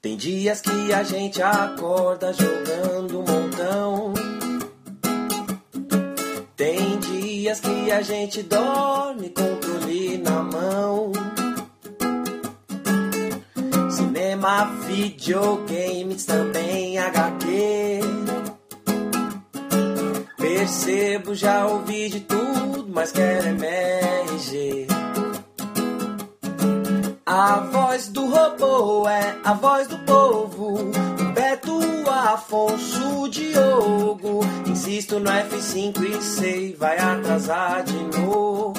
Tem 0.00 0.16
dias 0.16 0.60
que 0.60 0.92
a 0.92 1.02
gente 1.02 1.42
acorda 1.42 2.32
jogando 2.32 3.18
um 3.18 3.24
montão. 3.24 4.14
Tem 6.56 6.98
dias 6.98 7.58
que 7.60 7.90
a 7.90 8.00
gente 8.00 8.44
dorme 8.44 9.30
com 9.30 9.42
o 9.42 9.56
controle 9.56 10.18
na 10.18 10.42
mão. 10.42 11.12
Cinema, 13.90 14.66
videogames, 14.86 16.24
também 16.24 16.98
HQ. 16.98 18.00
Percebo, 20.36 21.34
já 21.34 21.66
ouvi 21.66 22.08
de 22.08 22.20
tudo, 22.20 22.86
mas 22.88 23.10
quero 23.10 23.48
MRG. 23.48 24.97
A 27.40 27.60
voz 27.60 28.08
do 28.08 28.26
robô 28.26 29.08
é 29.08 29.38
a 29.44 29.52
voz 29.52 29.86
do 29.86 29.96
povo. 29.98 30.90
Beto, 31.32 31.78
Afonso, 32.10 33.28
Diogo. 33.28 34.40
Insisto 34.66 35.20
no 35.20 35.30
F5 35.30 36.02
e 36.02 36.20
sei, 36.20 36.74
vai 36.74 36.98
atrasar 36.98 37.84
de 37.84 37.94
novo. 38.18 38.72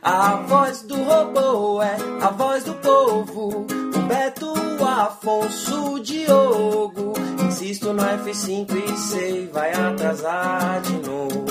A 0.00 0.36
voz 0.36 0.80
do 0.80 0.96
robô 1.04 1.82
é 1.82 1.96
a 2.22 2.30
voz 2.30 2.64
do 2.64 2.72
povo. 2.76 3.66
Beto, 4.08 4.54
Afonso, 4.82 6.00
Diogo. 6.00 7.12
Insisto 7.46 7.92
no 7.92 8.02
F5 8.02 8.70
e 8.74 8.96
sei, 8.96 9.48
vai 9.48 9.70
atrasar 9.70 10.80
de 10.80 10.94
novo. 10.94 11.44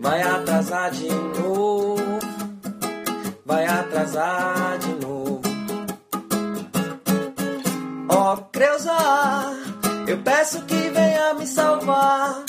Vai 0.00 0.22
atrasar 0.22 0.90
de 0.90 1.10
novo 1.10 1.35
atrasar 4.06 4.78
de 4.78 4.92
novo. 5.04 5.40
Ó 8.08 8.32
oh, 8.32 8.36
Creuza, 8.52 8.92
eu 10.06 10.18
peço 10.18 10.62
que 10.62 10.74
venha 10.74 11.34
me 11.34 11.46
salvar. 11.46 12.44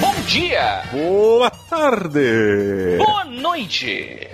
Bom 0.00 0.14
dia! 0.26 0.82
Boa 0.92 1.50
tarde! 1.50 2.98
Boa 2.98 3.24
noite! 3.24 4.28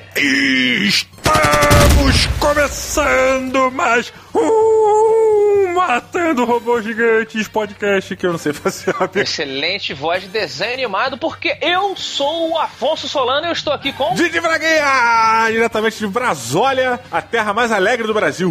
Estamos 2.00 2.26
começando 2.38 3.70
mais 3.72 4.10
um 4.34 5.74
Matando 5.74 6.46
Robôs 6.46 6.82
Gigantes 6.82 7.46
podcast 7.46 8.16
que 8.16 8.24
eu 8.24 8.32
não 8.32 8.38
sei 8.38 8.54
fazer 8.54 8.94
Excelente 9.16 9.92
voz 9.92 10.22
de 10.22 10.28
desenho 10.28 10.72
animado, 10.72 11.18
porque 11.18 11.58
eu 11.60 11.94
sou 11.96 12.52
o 12.52 12.58
Afonso 12.58 13.06
Solano 13.06 13.44
e 13.44 13.50
eu 13.50 13.52
estou 13.52 13.70
aqui 13.70 13.92
com. 13.92 14.14
Didi 14.14 14.40
Braguinha! 14.40 15.50
Diretamente 15.50 15.98
de 15.98 16.06
Brasólia, 16.06 16.98
a 17.12 17.20
terra 17.20 17.52
mais 17.52 17.70
alegre 17.70 18.06
do 18.06 18.14
Brasil. 18.14 18.50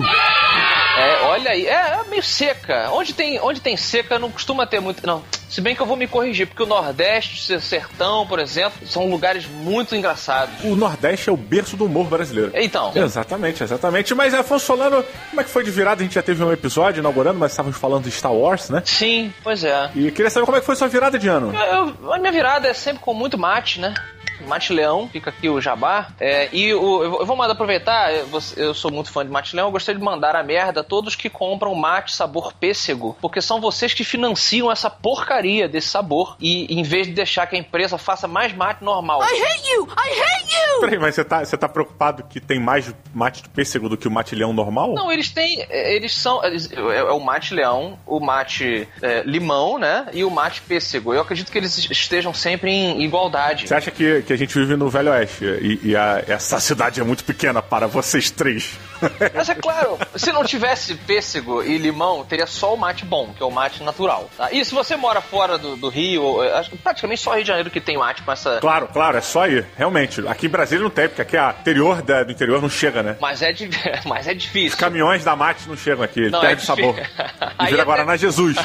É, 0.97 1.21
olha 1.25 1.51
aí, 1.51 1.65
é, 1.65 1.71
é, 1.71 2.03
meio 2.09 2.23
seca. 2.23 2.89
Onde 2.91 3.13
tem, 3.13 3.39
onde 3.39 3.61
tem 3.61 3.77
seca 3.77 4.19
não 4.19 4.31
costuma 4.31 4.65
ter 4.65 4.79
muito. 4.79 5.05
Não. 5.05 5.23
Se 5.49 5.61
bem 5.61 5.75
que 5.75 5.81
eu 5.81 5.85
vou 5.85 5.97
me 5.97 6.07
corrigir, 6.07 6.45
porque 6.45 6.61
o 6.61 6.65
Nordeste, 6.67 7.53
o 7.53 7.59
Sertão, 7.59 8.25
por 8.27 8.39
exemplo, 8.39 8.87
são 8.87 9.09
lugares 9.09 9.47
muito 9.47 9.95
engraçados. 9.95 10.53
O 10.63 10.75
Nordeste 10.75 11.29
é 11.29 11.31
o 11.31 11.37
berço 11.37 11.75
do 11.75 11.85
humor 11.85 12.07
brasileiro. 12.07 12.51
Então. 12.53 12.91
Exatamente, 12.95 13.63
exatamente. 13.63 14.13
Mas 14.13 14.33
Afonso 14.33 14.65
Solano, 14.65 15.03
como 15.29 15.41
é 15.41 15.43
que 15.43 15.49
foi 15.49 15.63
de 15.63 15.71
virada? 15.71 16.01
A 16.01 16.03
gente 16.03 16.13
já 16.13 16.21
teve 16.21 16.43
um 16.43 16.53
episódio 16.53 16.99
inaugurando, 16.99 17.39
mas 17.39 17.51
estávamos 17.51 17.79
falando 17.79 18.03
de 18.03 18.11
Star 18.11 18.33
Wars, 18.33 18.69
né? 18.69 18.83
Sim, 18.85 19.33
pois 19.43 19.63
é. 19.63 19.89
E 19.95 20.11
queria 20.11 20.29
saber 20.29 20.45
como 20.45 20.57
é 20.57 20.59
que 20.59 20.65
foi 20.65 20.75
sua 20.75 20.87
virada 20.87 21.17
de 21.17 21.27
ano. 21.27 21.51
Eu, 21.55 21.95
eu, 22.03 22.13
a 22.13 22.19
minha 22.19 22.31
virada 22.31 22.67
é 22.67 22.73
sempre 22.73 23.01
com 23.01 23.13
muito 23.13 23.37
mate, 23.37 23.79
né? 23.79 23.95
Mate 24.49 24.73
Leão, 24.73 25.07
fica 25.07 25.29
aqui 25.29 25.47
o 25.47 25.61
jabá. 25.61 26.09
É, 26.19 26.49
e 26.51 26.73
o, 26.73 27.03
eu 27.03 27.25
vou 27.25 27.35
mandar 27.35 27.53
aproveitar, 27.53 28.11
eu 28.57 28.73
sou 28.73 28.91
muito 28.91 29.11
fã 29.11 29.23
de 29.23 29.31
Mate 29.31 29.55
Leão, 29.55 29.67
eu 29.67 29.71
gostaria 29.71 29.97
de 29.97 30.03
mandar 30.03 30.35
a 30.35 30.43
merda 30.43 30.81
a 30.81 30.83
todos 30.83 31.15
que 31.15 31.29
compram 31.29 31.73
mate 31.75 32.15
sabor 32.15 32.53
pêssego, 32.53 33.15
porque 33.21 33.41
são 33.41 33.61
vocês 33.61 33.93
que 33.93 34.03
financiam 34.03 34.71
essa 34.71 34.89
porcaria 34.89 35.67
desse 35.67 35.87
sabor. 35.87 36.35
E 36.39 36.65
em 36.73 36.83
vez 36.83 37.07
de 37.07 37.13
deixar 37.13 37.47
que 37.47 37.55
a 37.55 37.59
empresa 37.59 37.97
faça 37.97 38.27
mais 38.27 38.53
mate 38.53 38.83
normal. 38.83 39.21
I 39.21 39.25
hate 39.25 39.71
you! 39.71 39.87
I 39.87 40.21
hate 40.21 40.53
you! 40.53 40.79
Peraí, 40.81 40.97
mas 40.97 41.15
você 41.15 41.23
tá, 41.23 41.43
você 41.43 41.57
tá 41.57 41.69
preocupado 41.69 42.23
que 42.23 42.39
tem 42.39 42.59
mais 42.59 42.93
mate 43.13 43.43
de 43.43 43.49
pêssego 43.49 43.87
do 43.87 43.97
que 43.97 44.07
o 44.07 44.11
mate 44.11 44.35
leão 44.35 44.53
normal? 44.53 44.93
Não, 44.93 45.11
eles 45.11 45.29
têm. 45.29 45.65
Eles 45.69 46.15
são. 46.15 46.43
Eles, 46.43 46.71
é, 46.71 46.97
é 46.97 47.03
o 47.11 47.19
mate 47.19 47.53
leão, 47.53 47.99
o 48.05 48.19
mate 48.19 48.87
é, 49.01 49.23
limão, 49.23 49.77
né? 49.77 50.07
E 50.13 50.23
o 50.23 50.31
mate 50.31 50.61
pêssego. 50.61 51.13
Eu 51.13 51.21
acredito 51.21 51.51
que 51.51 51.57
eles 51.57 51.77
estejam 51.77 52.33
sempre 52.33 52.71
em 52.71 53.03
igualdade. 53.03 53.67
Você 53.67 53.75
acha 53.75 53.91
que, 53.91 54.21
que 54.23 54.33
a 54.33 54.37
gente 54.39 54.57
vive 54.57 54.75
no 54.75 54.89
Velho 54.89 55.11
Oeste 55.11 55.45
e, 55.45 55.89
e 55.89 55.95
a, 55.95 56.23
essa 56.27 56.59
cidade 56.59 56.99
é 56.99 57.03
muito 57.03 57.23
pequena 57.23 57.61
para 57.61 57.87
vocês 57.87 58.31
três? 58.31 58.77
Mas 59.33 59.49
é 59.49 59.55
claro, 59.55 59.97
se 60.15 60.31
não 60.31 60.43
tivesse 60.43 60.95
pêssego 60.95 61.63
e 61.63 61.77
limão, 61.77 62.25
teria 62.25 62.45
só 62.45 62.73
o 62.73 62.77
mate 62.77 63.05
bom, 63.05 63.33
que 63.35 63.41
é 63.41 63.45
o 63.45 63.51
mate 63.51 63.83
natural. 63.83 64.29
Tá? 64.37 64.51
E 64.51 64.63
se 64.63 64.73
você 64.73 64.95
mora 64.95 65.21
fora 65.21 65.57
do, 65.57 65.75
do 65.75 65.89
Rio, 65.89 66.37
praticamente 66.83 67.21
só 67.21 67.33
Rio 67.33 67.43
de 67.43 67.47
Janeiro 67.47 67.69
que 67.69 67.79
tem 67.79 67.97
mate 67.97 68.23
com 68.23 68.31
essa. 68.31 68.59
Claro, 68.59 68.87
claro, 68.87 69.17
é 69.17 69.21
só 69.21 69.43
aí, 69.43 69.65
realmente. 69.77 70.25
Aqui 70.27 70.47
em 70.47 70.49
Brasília 70.49 70.83
não 70.83 70.89
tem, 70.89 71.07
porque 71.07 71.21
aqui 71.21 71.37
a 71.37 71.55
interior 71.59 72.01
da, 72.01 72.23
do 72.23 72.31
interior 72.31 72.61
não 72.61 72.69
chega, 72.69 73.03
né? 73.03 73.17
Mas 73.19 73.41
é, 73.41 73.51
de, 73.51 73.69
mas 74.05 74.27
é 74.27 74.33
difícil. 74.33 74.69
Os 74.69 74.75
caminhões 74.75 75.23
da 75.23 75.35
mate 75.35 75.67
não 75.67 75.77
chegam 75.77 76.03
aqui, 76.03 76.29
não, 76.29 76.41
perde 76.41 76.63
é 76.63 76.65
sabor. 76.65 76.95
E 77.61 77.65
vira 77.67 77.81
agora 77.81 78.05
na 78.05 78.15
Jesus. 78.15 78.55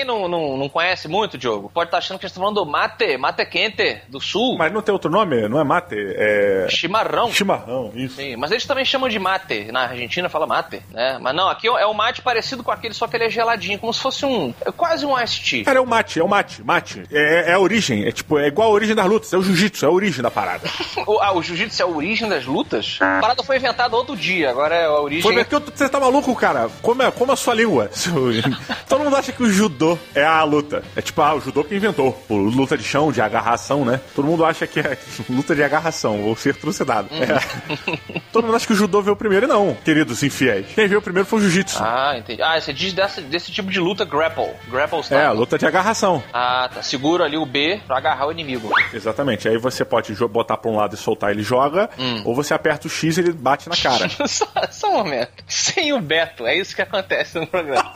Quem 0.00 0.06
não, 0.06 0.26
não, 0.26 0.56
não 0.56 0.66
conhece 0.66 1.08
muito, 1.08 1.36
Diogo, 1.36 1.70
pode 1.74 1.88
estar 1.88 1.98
achando 1.98 2.18
que 2.18 2.24
a 2.24 2.26
gente 2.26 2.32
está 2.32 2.40
falando 2.40 2.64
do 2.64 2.64
mate, 2.64 3.18
mate 3.18 3.44
quente, 3.44 4.00
do 4.08 4.18
sul. 4.18 4.56
Mas 4.56 4.72
não 4.72 4.80
tem 4.80 4.94
outro 4.94 5.10
nome? 5.10 5.46
Não 5.46 5.60
é 5.60 5.64
mate? 5.64 5.94
É. 5.94 6.66
Chimarrão. 6.70 7.30
Chimarrão, 7.30 7.92
isso. 7.94 8.16
Sim, 8.16 8.34
mas 8.36 8.50
eles 8.50 8.64
também 8.64 8.82
chamam 8.82 9.10
de 9.10 9.18
mate. 9.18 9.70
Na 9.70 9.82
Argentina 9.82 10.30
fala 10.30 10.46
mate, 10.46 10.80
né? 10.90 11.18
Mas 11.20 11.36
não, 11.36 11.50
aqui 11.50 11.68
é 11.68 11.86
um 11.86 11.92
mate 11.92 12.22
parecido 12.22 12.64
com 12.64 12.70
aquele, 12.70 12.94
só 12.94 13.06
que 13.06 13.14
ele 13.14 13.24
é 13.24 13.28
geladinho, 13.28 13.78
como 13.78 13.92
se 13.92 14.00
fosse 14.00 14.24
um. 14.24 14.54
É 14.64 14.72
quase 14.72 15.04
um 15.04 15.20
iced 15.20 15.50
tea. 15.50 15.64
Cara, 15.66 15.78
é 15.78 15.82
o 15.82 15.86
mate, 15.86 16.18
é 16.18 16.24
o 16.24 16.28
mate, 16.28 16.64
mate. 16.64 17.02
É, 17.12 17.50
é 17.50 17.52
a 17.52 17.58
origem, 17.58 18.06
é 18.06 18.10
tipo, 18.10 18.38
é 18.38 18.46
igual 18.46 18.70
a 18.70 18.72
origem 18.72 18.96
das 18.96 19.06
lutas, 19.06 19.30
é 19.34 19.36
o 19.36 19.42
jiu-jitsu, 19.42 19.84
é 19.84 19.88
a 19.88 19.92
origem 19.92 20.22
da 20.22 20.30
parada. 20.30 20.66
o, 21.06 21.20
ah, 21.20 21.36
o 21.36 21.42
jiu-jitsu 21.42 21.82
é 21.82 21.84
a 21.84 21.88
origem 21.88 22.26
das 22.26 22.46
lutas? 22.46 22.96
A 23.02 23.20
parada 23.20 23.42
foi 23.42 23.56
inventada 23.56 23.94
outro 23.94 24.16
dia, 24.16 24.48
agora 24.48 24.74
é 24.74 24.86
a 24.86 24.98
origem. 24.98 25.22
Foi 25.22 25.44
porque 25.44 25.72
você 25.72 25.90
tá 25.90 26.00
maluco, 26.00 26.34
cara. 26.34 26.70
Como, 26.80 27.02
é, 27.02 27.10
como 27.10 27.32
a 27.32 27.36
sua 27.36 27.52
língua. 27.52 27.90
Todo 28.88 29.04
mundo 29.04 29.16
acha 29.16 29.30
que 29.30 29.42
o 29.42 29.52
judô 29.52 29.89
é 30.14 30.24
a 30.24 30.42
luta. 30.44 30.82
É 30.96 31.02
tipo, 31.02 31.20
ah, 31.22 31.34
o 31.34 31.40
judô 31.40 31.64
que 31.64 31.74
inventou. 31.74 32.20
O 32.28 32.36
luta 32.36 32.76
de 32.76 32.84
chão, 32.84 33.12
de 33.12 33.20
agarração, 33.20 33.84
né? 33.84 34.00
Todo 34.14 34.26
mundo 34.26 34.44
acha 34.44 34.66
que 34.66 34.80
é 34.80 34.98
luta 35.28 35.54
de 35.54 35.62
agarração, 35.62 36.22
ou 36.22 36.36
ser 36.36 36.54
trucidado. 36.56 37.08
Uhum. 37.12 37.22
É. 37.22 38.20
Todo 38.32 38.44
mundo 38.44 38.56
acha 38.56 38.66
que 38.66 38.72
o 38.72 38.76
judô 38.76 39.02
veio 39.02 39.16
primeiro, 39.16 39.46
e 39.46 39.48
não, 39.48 39.76
queridos 39.84 40.22
infiéis. 40.22 40.66
Quem 40.74 40.88
veio 40.88 41.02
primeiro 41.02 41.26
foi 41.26 41.38
o 41.38 41.42
jiu-jitsu. 41.42 41.82
Ah, 41.82 42.14
entendi. 42.16 42.42
Ah, 42.42 42.60
você 42.60 42.72
diz 42.72 42.92
desse, 42.92 43.20
desse 43.22 43.52
tipo 43.52 43.70
de 43.70 43.80
luta 43.80 44.04
grapple. 44.04 44.50
Grapple 44.68 45.02
style. 45.02 45.22
É, 45.22 45.30
luta 45.30 45.58
de 45.58 45.66
agarração. 45.66 46.22
Ah, 46.32 46.68
tá. 46.72 46.82
Segura 46.82 47.24
ali 47.24 47.36
o 47.36 47.46
B 47.46 47.80
pra 47.86 47.98
agarrar 47.98 48.26
o 48.26 48.32
inimigo. 48.32 48.70
Exatamente. 48.92 49.48
Aí 49.48 49.58
você 49.58 49.84
pode 49.84 50.14
botar 50.26 50.56
pra 50.56 50.70
um 50.70 50.76
lado 50.76 50.94
e 50.94 50.98
soltar, 50.98 51.30
ele 51.30 51.42
joga, 51.42 51.90
hum. 51.98 52.22
ou 52.24 52.34
você 52.34 52.54
aperta 52.54 52.86
o 52.86 52.90
X 52.90 53.16
e 53.16 53.20
ele 53.20 53.32
bate 53.32 53.68
na 53.68 53.76
cara. 53.76 54.08
só, 54.26 54.46
só 54.70 54.90
um 54.90 54.94
momento. 54.94 55.30
Sem 55.46 55.92
o 55.92 56.00
Beto, 56.00 56.46
é 56.46 56.56
isso 56.56 56.74
que 56.74 56.82
acontece 56.82 57.38
no 57.38 57.46
programa. 57.46 57.92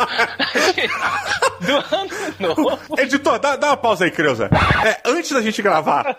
Do 1.61 1.74
ano 1.77 2.35
novo. 2.39 2.79
Editor, 2.99 3.39
dá, 3.39 3.57
dá 3.57 3.69
uma 3.69 3.77
pausa 3.77 4.05
aí, 4.05 4.11
Creuza. 4.11 4.51
É, 4.85 5.01
antes 5.05 5.33
da 5.33 5.41
gente 5.41 5.63
gravar, 5.63 6.17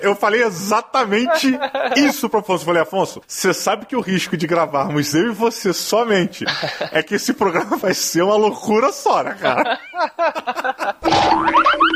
eu 0.00 0.14
falei 0.14 0.42
exatamente 0.42 1.58
isso 1.96 2.28
pro 2.28 2.40
Afonso. 2.40 2.62
Eu 2.62 2.66
falei, 2.66 2.82
Afonso, 2.82 3.22
você 3.26 3.54
sabe 3.54 3.86
que 3.86 3.96
o 3.96 4.00
risco 4.00 4.36
de 4.36 4.46
gravarmos 4.46 5.14
eu 5.14 5.30
e 5.30 5.34
você 5.34 5.72
somente 5.72 6.44
é 6.90 7.02
que 7.02 7.14
esse 7.14 7.32
programa 7.32 7.76
vai 7.76 7.94
ser 7.94 8.22
uma 8.22 8.36
loucura 8.36 8.92
só, 8.92 9.22
né, 9.22 9.36
cara? 9.40 9.78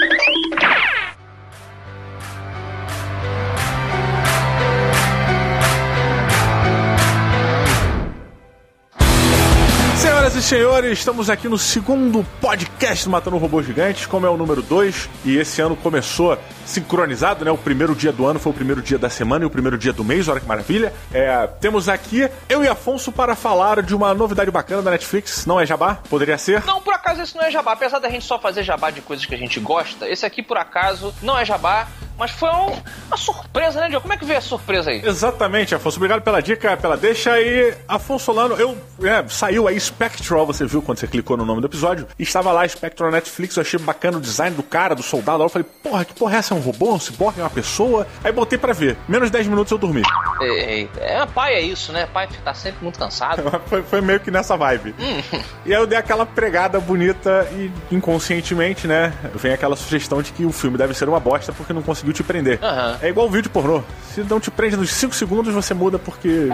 E 10.37 10.43
senhores, 10.43 10.99
estamos 10.99 11.31
aqui 11.31 11.49
no 11.49 11.57
segundo 11.57 12.23
podcast 12.43 13.07
do 13.07 13.11
Matando 13.11 13.39
Robôs 13.39 13.65
Gigantes, 13.65 14.05
como 14.05 14.27
é 14.27 14.29
o 14.29 14.37
número 14.37 14.61
2, 14.61 15.09
e 15.25 15.39
esse 15.39 15.63
ano 15.63 15.75
começou 15.75 16.37
sincronizado, 16.63 17.43
né? 17.43 17.51
O 17.51 17.57
primeiro 17.57 17.95
dia 17.95 18.13
do 18.13 18.27
ano 18.27 18.39
foi 18.39 18.53
o 18.53 18.55
primeiro 18.55 18.83
dia 18.83 18.99
da 18.99 19.09
semana 19.09 19.45
e 19.45 19.47
o 19.47 19.51
primeiro 19.51 19.79
dia 19.79 19.95
do 19.95 20.05
mês, 20.05 20.29
olha 20.29 20.39
que 20.39 20.47
maravilha. 20.47 20.93
É, 21.11 21.47
temos 21.59 21.89
aqui 21.89 22.29
eu 22.51 22.63
e 22.63 22.69
Afonso 22.69 23.11
para 23.11 23.35
falar 23.35 23.81
de 23.81 23.95
uma 23.95 24.13
novidade 24.13 24.51
bacana 24.51 24.83
da 24.83 24.91
Netflix, 24.91 25.47
não 25.47 25.59
é 25.59 25.65
jabá? 25.65 25.95
Poderia 26.11 26.37
ser? 26.37 26.63
Não, 26.67 26.83
por 26.83 26.93
acaso 26.93 27.23
esse 27.23 27.35
não 27.35 27.43
é 27.43 27.51
jabá, 27.51 27.73
apesar 27.73 27.99
da 27.99 28.11
gente 28.11 28.27
só 28.27 28.39
fazer 28.39 28.63
jabá 28.63 28.91
de 28.91 29.01
coisas 29.01 29.25
que 29.25 29.35
a 29.35 29.39
gente 29.39 29.59
gosta, 29.59 30.07
esse 30.07 30.27
aqui 30.27 30.43
por 30.43 30.59
acaso 30.59 31.15
não 31.23 31.39
é 31.39 31.47
jabá, 31.47 31.89
Mas 32.19 32.31
foi 32.31 32.49
um, 32.51 32.73
uma 33.09 33.17
surpresa, 33.17 33.81
né, 33.81 33.89
Diogo? 33.89 34.03
Como 34.03 34.13
é 34.13 34.17
que 34.17 34.25
veio 34.25 34.39
a 34.39 34.43
surpresa 34.43 34.91
aí? 34.91 35.03
Exatamente, 35.05 35.75
Afonso. 35.75 35.99
Obrigado 35.99 36.23
pela 36.23 36.41
dica, 36.41 36.77
pela 36.77 36.97
deixa 36.97 37.33
aí. 37.33 37.75
Afonso 37.89 38.27
Solano, 38.27 38.57
eu. 38.57 38.77
É, 39.03 39.25
saiu 39.29 39.69
aí 39.69 39.79
Spectral, 39.79 40.47
você 40.47 40.65
viu 40.65 40.83
quando 40.83 40.99
você 40.99 41.07
clicou 41.07 41.37
no 41.37 41.45
nome 41.45 41.61
do 41.61 41.67
episódio. 41.67 42.09
Estava 42.19 42.51
lá 42.51 42.67
Spectral 42.67 43.11
Netflix, 43.11 43.57
eu 43.57 43.61
achei 43.61 43.79
bacana 43.79 44.19
o 44.19 44.21
design 44.21 44.57
do 44.57 44.63
cara, 44.63 44.95
do 44.95 45.03
soldado. 45.03 45.43
Eu 45.43 45.49
falei, 45.49 45.67
porra, 45.83 46.05
que 46.05 46.15
porra 46.15 46.37
é 46.37 46.39
essa? 46.39 46.55
É 46.55 46.57
um 46.57 46.61
robô, 46.61 46.95
um 46.95 46.99
ciborgue, 46.99 47.41
é 47.41 47.43
uma 47.45 47.51
pessoa? 47.51 48.07
Aí 48.25 48.33
botei 48.33 48.59
pra 48.59 48.73
ver. 48.73 48.97
Menos 49.07 49.31
10 49.31 49.47
minutos 49.47 49.71
eu 49.71 49.79
dormi. 49.79 50.03
É, 50.41 50.81
é, 50.83 50.89
é, 50.99 51.27
pai 51.27 51.55
é 51.55 51.61
isso, 51.61 51.93
né? 51.93 52.07
Pai 52.07 52.29
tá 52.45 52.53
sempre 52.55 52.83
muito 52.83 52.99
cansado. 52.99 53.43
foi, 53.67 53.83
foi 53.83 54.01
meio 54.01 54.19
que 54.19 54.31
nessa 54.31 54.57
vibe. 54.57 54.95
Hum. 54.99 55.41
E 55.65 55.75
aí 55.75 55.81
eu 55.81 55.87
dei 55.87 55.99
aquela 55.99 56.27
pregada 56.27 56.81
bonita 56.81 57.49
e 57.53 57.71
inconscientemente, 57.95 58.87
né? 58.87 59.13
Vem 59.35 59.53
aquela 59.53 59.77
sugestão 59.77 60.21
de 60.21 60.33
que 60.33 60.45
o 60.45 60.53
filme 60.53 60.77
deve 60.77 60.95
ser 60.95 61.09
uma 61.09 61.21
bosta 61.21 61.53
porque 61.53 61.73
não 61.73 61.83
conseguiu 62.07 62.13
te 62.13 62.23
prender. 62.23 62.59
Aham. 62.63 62.99
É 63.03 63.09
igual 63.09 63.29
vídeo 63.29 63.51
pornô. 63.51 63.83
Se 64.15 64.23
não 64.23 64.39
te 64.41 64.51
prende 64.51 64.77
nos 64.77 64.91
5 64.91 65.15
segundos, 65.15 65.53
você 65.53 65.75
muda 65.75 65.99
porque. 65.99 66.49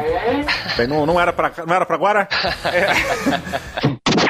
Bem, 0.76 0.87
não, 0.87 1.04
não, 1.06 1.20
era 1.20 1.32
pra, 1.32 1.52
não 1.66 1.75
era 1.75 1.84
pra 1.87 1.96
agora? 1.96 2.28
É. 2.64 2.87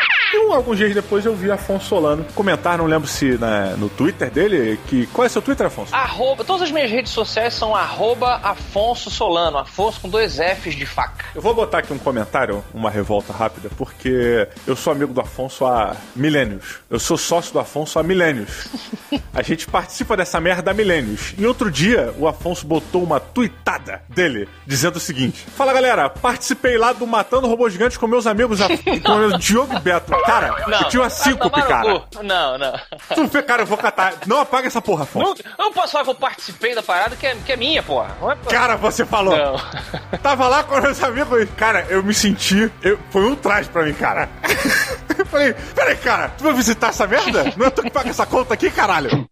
Um- 0.52 0.56
alguns 0.56 0.76
dias 0.78 0.94
depois 0.94 1.25
eu 1.25 1.34
vi 1.34 1.50
Afonso 1.50 1.87
Solano 1.87 2.25
comentar, 2.34 2.76
não 2.78 2.87
lembro 2.87 3.08
se 3.08 3.37
na- 3.38 3.76
no 3.76 3.88
Twitter 3.88 4.31
dele, 4.31 4.78
que. 4.87 5.06
Qual 5.08 5.25
é 5.25 5.28
seu 5.28 5.40
Twitter, 5.43 5.66
Afonso? 5.66 5.94
Arroba, 5.94 6.44
todas 6.44 6.62
as 6.62 6.70
minhas 6.70 6.90
redes 6.90 7.10
sociais 7.12 7.54
são 7.54 7.75
arroba 7.75 8.37
Afonso 8.43 9.10
Solano, 9.10 9.58
Afonso 9.58 10.00
com 10.00 10.08
dois 10.08 10.37
Fs 10.38 10.75
de 10.75 10.87
faca. 10.87 11.25
Eu 11.34 11.40
vou 11.43 11.54
botar 11.54 11.78
aqui 11.78 11.93
um 11.93 11.99
comentário, 11.99 12.62
uma 12.75 12.90
revolta 12.90 13.32
rápida, 13.32 13.70
porque 13.76 14.46
eu 14.66 14.76
sou 14.76 14.93
amigo 14.93 15.12
do 15.12 15.20
Afonso 15.20 15.64
há 15.66 15.96
milênios. 16.14 16.81
Eu 16.90 16.98
sou 16.98 17.16
sócio 17.16 17.52
do 17.52 17.58
Afonso 17.58 17.98
há 17.98 18.02
milênios. 18.02 18.69
A 19.34 19.43
gente 19.43 19.66
participa 19.66 20.16
dessa 20.16 20.40
merda 20.40 20.70
há 20.70 20.75
milênios. 20.75 21.34
E 21.38 21.46
outro 21.46 21.70
dia, 21.70 22.12
o 22.19 22.28
Afonso 22.28 22.66
botou 22.66 23.02
uma 23.02 23.19
tuitada 23.19 24.02
dele, 24.08 24.48
dizendo 24.66 24.96
o 24.96 25.00
seguinte: 25.00 25.46
Fala 25.56 25.72
galera, 25.72 26.08
participei 26.10 26.76
lá 26.76 26.93
do 26.93 27.06
Matando 27.06 27.46
Robôs 27.48 27.72
Gigantes 27.72 27.96
com 27.96 28.06
meus 28.06 28.26
amigos, 28.26 28.58
com 29.05 29.12
o 29.12 29.38
Diogo 29.38 29.75
e 29.75 29.81
Beto. 29.81 30.12
Cara, 30.25 30.42
eu 30.47 30.89
tinha 30.89 31.03
uma 31.03 31.11
síncope, 31.11 31.62
cara. 31.62 32.03
Não, 32.23 32.59
não. 32.59 32.73
Tu 33.15 33.27
vê, 33.27 33.43
cara, 33.43 33.62
eu 33.62 33.67
vou 33.67 33.79
catar. 33.79 34.15
Não 34.27 34.41
apaga 34.41 34.67
essa 34.67 34.81
porra, 34.81 35.06
Não, 35.15 35.23
Afonso. 35.23 35.43
eu 35.59 35.65
não 35.65 35.73
posso 35.73 35.93
falar 35.93 36.05
que 36.05 36.11
eu 36.11 36.15
participei 36.15 36.75
da 36.75 36.83
parada 36.83 37.17
que 37.17 37.27
é, 37.27 37.35
que 37.37 37.53
é 37.53 37.56
minha, 37.56 37.83
porra. 37.83 38.17
Não 38.21 38.31
é. 38.33 38.37
Cara, 38.49 38.77
você 38.77 39.05
falou. 39.05 39.37
Não. 39.37 39.56
Tava 40.23 40.49
lá 40.49 40.62
com 40.65 40.81
meus 40.81 41.03
amigos. 41.03 41.49
Cara, 41.56 41.87
eu 41.89 42.03
me 42.03 42.15
senti. 42.15 42.71
eu- 42.83 42.99
foi 43.11 43.25
um 43.25 43.35
traje 43.37 43.69
pra 43.69 43.83
mim, 43.85 43.94
cara. 43.94 44.29
Eu 45.19 45.27
falei, 45.27 45.53
peraí, 45.75 45.97
cara, 45.97 46.31
tu 46.37 46.43
vai 46.44 46.53
visitar 46.55 46.89
essa 46.89 47.06
merda? 47.06 47.44
Não 47.56 47.67
é 47.67 47.71
tu 47.71 47.83
que 47.83 47.91
paga 47.91 48.09
essa 48.11 48.25
conta 48.27 48.55
aqui, 48.55 48.71
caralho? 48.71 49.29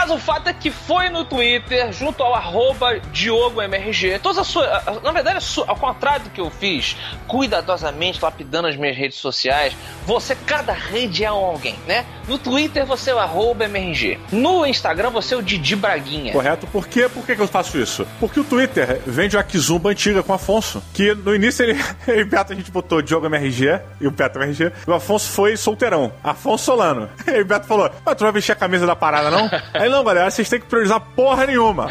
Mas 0.00 0.10
o 0.10 0.18
fato 0.18 0.48
é 0.48 0.52
que 0.52 0.70
foi 0.70 1.08
no 1.08 1.24
Twitter, 1.24 1.92
junto 1.92 2.22
ao 2.22 2.32
arroba 2.32 3.00
DiogoMRG. 3.12 4.20
Todas 4.20 4.38
as 4.38 4.46
suas. 4.46 4.66
a- 4.68 4.82
a- 4.86 5.00
Na 5.02 5.10
verdade, 5.10 5.38
a 5.38 5.70
ao 5.70 5.74
contrário 5.76 6.22
do 6.24 6.30
que 6.30 6.40
eu 6.40 6.48
fiz, 6.50 6.96
cuidadosamente 7.26 8.20
lapidando 8.22 8.68
as 8.68 8.76
minhas 8.76 8.96
redes 8.96 9.18
sociais, 9.18 9.76
você, 10.06 10.36
cada 10.36 10.72
rede 10.72 11.24
é 11.24 11.26
alguém, 11.26 11.74
né? 11.86 12.04
No 12.28 12.38
Twitter 12.38 12.86
você 12.86 13.10
é 13.10 13.14
o 13.14 13.18
arroba 13.18 13.64
MRG. 13.64 14.20
No 14.30 14.64
Instagram 14.66 15.10
você 15.10 15.34
é 15.34 15.36
o 15.36 15.42
Didi 15.42 15.74
Braguinha. 15.74 16.32
Correto? 16.32 16.66
Por 16.68 16.86
quê? 16.86 17.08
Por 17.08 17.26
que, 17.26 17.34
que 17.34 17.42
eu 17.42 17.48
faço 17.48 17.76
isso? 17.78 18.06
Porque 18.20 18.38
o 18.38 18.44
Twitter 18.44 19.00
vende 19.04 19.36
uma 19.36 19.42
Kizumba 19.42 19.90
antiga 19.90 20.22
com 20.22 20.30
o 20.32 20.34
Afonso. 20.36 20.80
Que 20.94 21.12
no 21.12 21.34
início 21.34 21.64
ele, 21.64 21.72
ele 22.06 22.20
e 22.20 22.22
o 22.22 22.26
Beto 22.26 22.52
a 22.52 22.56
gente 22.56 22.70
botou 22.70 23.02
Diogo 23.02 23.26
MRG 23.26 23.80
e 24.00 24.06
o 24.06 24.10
Beto 24.12 24.38
MRG. 24.38 24.72
E 24.86 24.90
o 24.90 24.94
Afonso 24.94 25.28
foi 25.30 25.56
solteirão. 25.56 26.12
Afonso 26.22 26.66
Solano. 26.66 27.08
E 27.26 27.40
o 27.40 27.44
Beto 27.44 27.66
falou: 27.66 27.90
Mas 28.04 28.14
tu 28.16 28.20
não 28.20 28.26
vai 28.26 28.32
vestir 28.32 28.52
a 28.52 28.56
camisa 28.56 28.86
da 28.86 28.94
parada, 28.96 29.30
não? 29.30 29.48
Aí 29.74 29.87
não, 29.88 30.04
galera, 30.04 30.30
vocês 30.30 30.48
têm 30.48 30.60
que 30.60 30.66
priorizar 30.66 31.00
porra 31.00 31.46
nenhuma. 31.46 31.88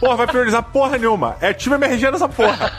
Porra, 0.00 0.16
vai 0.16 0.26
priorizar 0.26 0.62
porra 0.62 0.98
nenhuma. 0.98 1.36
É 1.40 1.52
time 1.52 1.74
MRG 1.76 2.10
nessa 2.10 2.28
porra. 2.28 2.72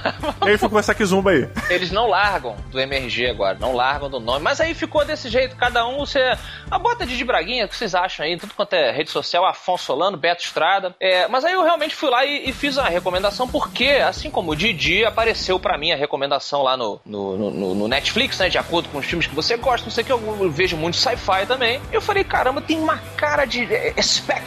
E 0.45 0.49
aí 0.49 0.57
ficou 0.57 0.79
essa 0.79 0.93
Kizumba 0.93 1.31
aí. 1.31 1.47
Eles 1.69 1.91
não 1.91 2.07
largam 2.07 2.55
do 2.71 2.79
MRG 2.79 3.27
agora, 3.29 3.57
não 3.59 3.73
largam 3.73 4.09
do 4.09 4.19
nome. 4.19 4.39
Mas 4.43 4.59
aí 4.61 4.73
ficou 4.73 5.03
desse 5.05 5.29
jeito, 5.29 5.55
cada 5.55 5.85
um 5.87 5.97
você. 5.97 6.37
A 6.69 6.77
bota 6.79 7.05
de 7.05 7.23
Braguinha, 7.23 7.65
o 7.65 7.67
que 7.69 7.75
vocês 7.75 7.95
acham 7.95 8.25
aí? 8.25 8.37
Tudo 8.37 8.53
quanto 8.53 8.73
é 8.73 8.91
rede 8.91 9.09
social, 9.09 9.45
Afonso 9.45 9.85
Solano, 9.85 10.17
Beto 10.17 10.43
Estrada. 10.43 10.95
É, 10.99 11.27
mas 11.27 11.43
aí 11.45 11.53
eu 11.53 11.63
realmente 11.63 11.95
fui 11.95 12.09
lá 12.09 12.25
e, 12.25 12.49
e 12.49 12.53
fiz 12.53 12.77
a 12.77 12.87
recomendação, 12.87 13.47
porque, 13.47 13.85
assim 14.05 14.29
como 14.29 14.51
o 14.51 14.55
Didi, 14.55 15.05
apareceu 15.05 15.59
pra 15.59 15.77
mim 15.77 15.91
a 15.91 15.95
recomendação 15.95 16.61
lá 16.63 16.75
no, 16.77 16.99
no, 17.05 17.37
no- 17.51 17.75
no 17.75 17.87
Netflix, 17.87 18.37
né? 18.39 18.49
De 18.49 18.57
acordo 18.57 18.89
com 18.89 18.97
os 18.99 19.05
filmes 19.05 19.27
que 19.27 19.35
você 19.35 19.57
gosta, 19.57 19.85
não 19.85 19.91
sei 19.91 20.03
o 20.03 20.05
que, 20.07 20.11
eu 20.11 20.51
vejo 20.51 20.75
muito 20.77 20.97
sci-fi 20.97 21.45
também. 21.47 21.79
Eu 21.91 22.01
falei, 22.01 22.23
caramba, 22.23 22.61
tem 22.61 22.79
uma 22.79 22.97
cara 23.17 23.45
de. 23.45 23.63
É, 23.73 23.93
é 23.95 24.01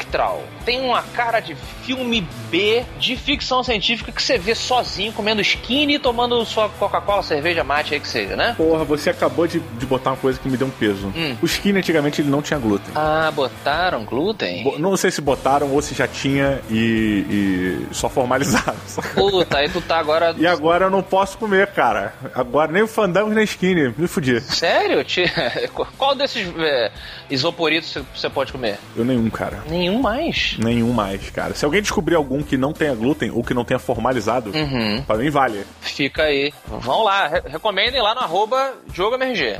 Spectral. 0.09 0.43
Tem 0.65 0.81
uma 0.81 1.03
cara 1.03 1.41
de 1.41 1.55
filme 1.83 2.27
B 2.51 2.85
de 2.99 3.17
ficção 3.17 3.63
científica 3.63 4.11
que 4.11 4.23
você 4.23 4.39
vê 4.39 4.55
sozinho, 4.55 5.13
comendo 5.13 5.41
skinny 5.41 5.95
e 5.95 5.99
tomando 5.99 6.45
sua 6.45 6.69
Coca-Cola, 6.69 7.23
cerveja, 7.23 7.63
mate 7.63 7.95
aí 7.95 8.01
que 8.01 8.09
seja, 8.09 8.35
né? 8.37 8.55
Porra, 8.57 8.85
você 8.85 9.11
acabou 9.11 9.47
de, 9.47 9.61
de 9.61 9.87
botar 9.87 10.11
uma 10.11 10.17
coisa 10.17 10.39
que 10.39 10.49
me 10.49 10.57
deu 10.57 10.67
um 10.67 10.71
peso. 10.71 11.09
Hum. 11.17 11.37
O 11.43 11.47
skinny 11.47 11.79
antigamente 11.79 12.21
ele 12.21 12.31
não 12.31 12.43
tinha 12.43 12.59
glúten. 12.59 12.91
Ah, 12.95 13.31
botaram 13.35 14.05
glúten? 14.05 14.63
Bo- 14.65 14.79
Não 14.79 14.97
sei 14.97 15.11
se 15.11 15.21
botaram 15.21 15.71
ou 15.73 15.81
se 15.83 15.95
já 15.95 16.07
tinha 16.09 16.61
e, 16.71 17.87
e 17.91 17.95
só 17.95 18.09
formalizaram. 18.09 18.77
Puta, 19.15 19.59
aí 19.59 19.69
tu 19.69 19.81
tá 19.81 19.99
agora. 19.99 20.35
E 20.39 20.47
agora 20.47 20.87
eu 20.87 20.91
não 20.91 21.03
posso 21.03 21.37
comer, 21.39 21.69
cara. 21.69 22.15
Agora 22.35 22.73
nem 22.73 22.83
o 22.83 22.89
fandango 22.89 23.31
nem 23.31 23.45
skinny. 23.45 23.95
Me 23.97 24.07
fudi. 24.09 24.41
Sério? 24.41 25.05
Qual 25.97 26.15
desses 26.15 26.47
é, 26.59 26.91
isoporitos 27.31 27.97
você 28.15 28.29
pode 28.29 28.53
comer? 28.53 28.79
Eu 28.97 29.05
nenhum, 29.05 29.29
cara. 29.31 29.63
Nenhum 29.69 29.98
mais. 29.99 30.57
Nenhum 30.59 30.93
mais, 30.93 31.31
cara. 31.31 31.55
Se 31.55 31.65
alguém 31.65 31.83
descobrir 31.83 32.15
algum 32.15 32.43
que 32.43 32.57
não 32.57 32.73
tenha 32.73 32.95
glúten 32.95 33.31
ou 33.31 33.43
que 33.43 33.55
não 33.55 33.65
tenha 33.65 33.79
formalizado, 33.79 34.51
Uhum. 34.55 35.03
pra 35.03 35.17
mim 35.17 35.31
vale. 35.31 35.65
Fica 35.81 36.23
aí. 36.25 36.53
Vão 36.67 37.03
lá, 37.03 37.27
re- 37.29 37.43
recomendem 37.47 38.01
lá 38.01 38.15
no 38.15 38.21
arroba 38.21 38.73
DiogoMRG. 38.93 39.57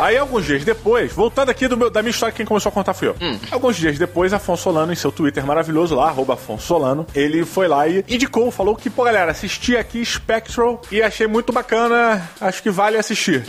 Aí, 0.00 0.16
alguns 0.16 0.44
dias 0.46 0.64
depois, 0.64 1.12
voltando 1.12 1.50
aqui 1.50 1.66
do 1.68 1.76
meu- 1.76 1.90
da 1.90 2.02
minha 2.02 2.10
história, 2.10 2.34
quem 2.34 2.46
começou 2.46 2.70
a 2.70 2.72
contar 2.72 2.94
fui 2.94 3.08
eu. 3.08 3.16
Hum. 3.20 3.38
Alguns 3.50 3.76
dias 3.76 3.98
depois, 3.98 4.32
Afonso 4.32 4.62
Solano, 4.64 4.92
em 4.92 4.96
seu 4.96 5.10
Twitter 5.12 5.44
maravilhoso 5.44 5.94
lá, 5.94 6.08
arroba 6.08 6.34
Afonso 6.34 6.66
Solano, 6.66 7.06
ele 7.14 7.44
foi 7.44 7.68
lá 7.68 7.86
e 7.88 8.04
indicou, 8.08 8.50
falou 8.50 8.74
que, 8.76 8.88
pô, 8.90 9.04
galera, 9.04 9.30
assisti 9.30 9.76
aqui 9.76 10.04
Spectral 10.04 10.80
e 10.90 11.02
achei 11.02 11.26
muito 11.26 11.52
bacana, 11.52 12.28
acho 12.40 12.62
que 12.62 12.70
vale 12.70 12.96
assistir. 12.96 13.44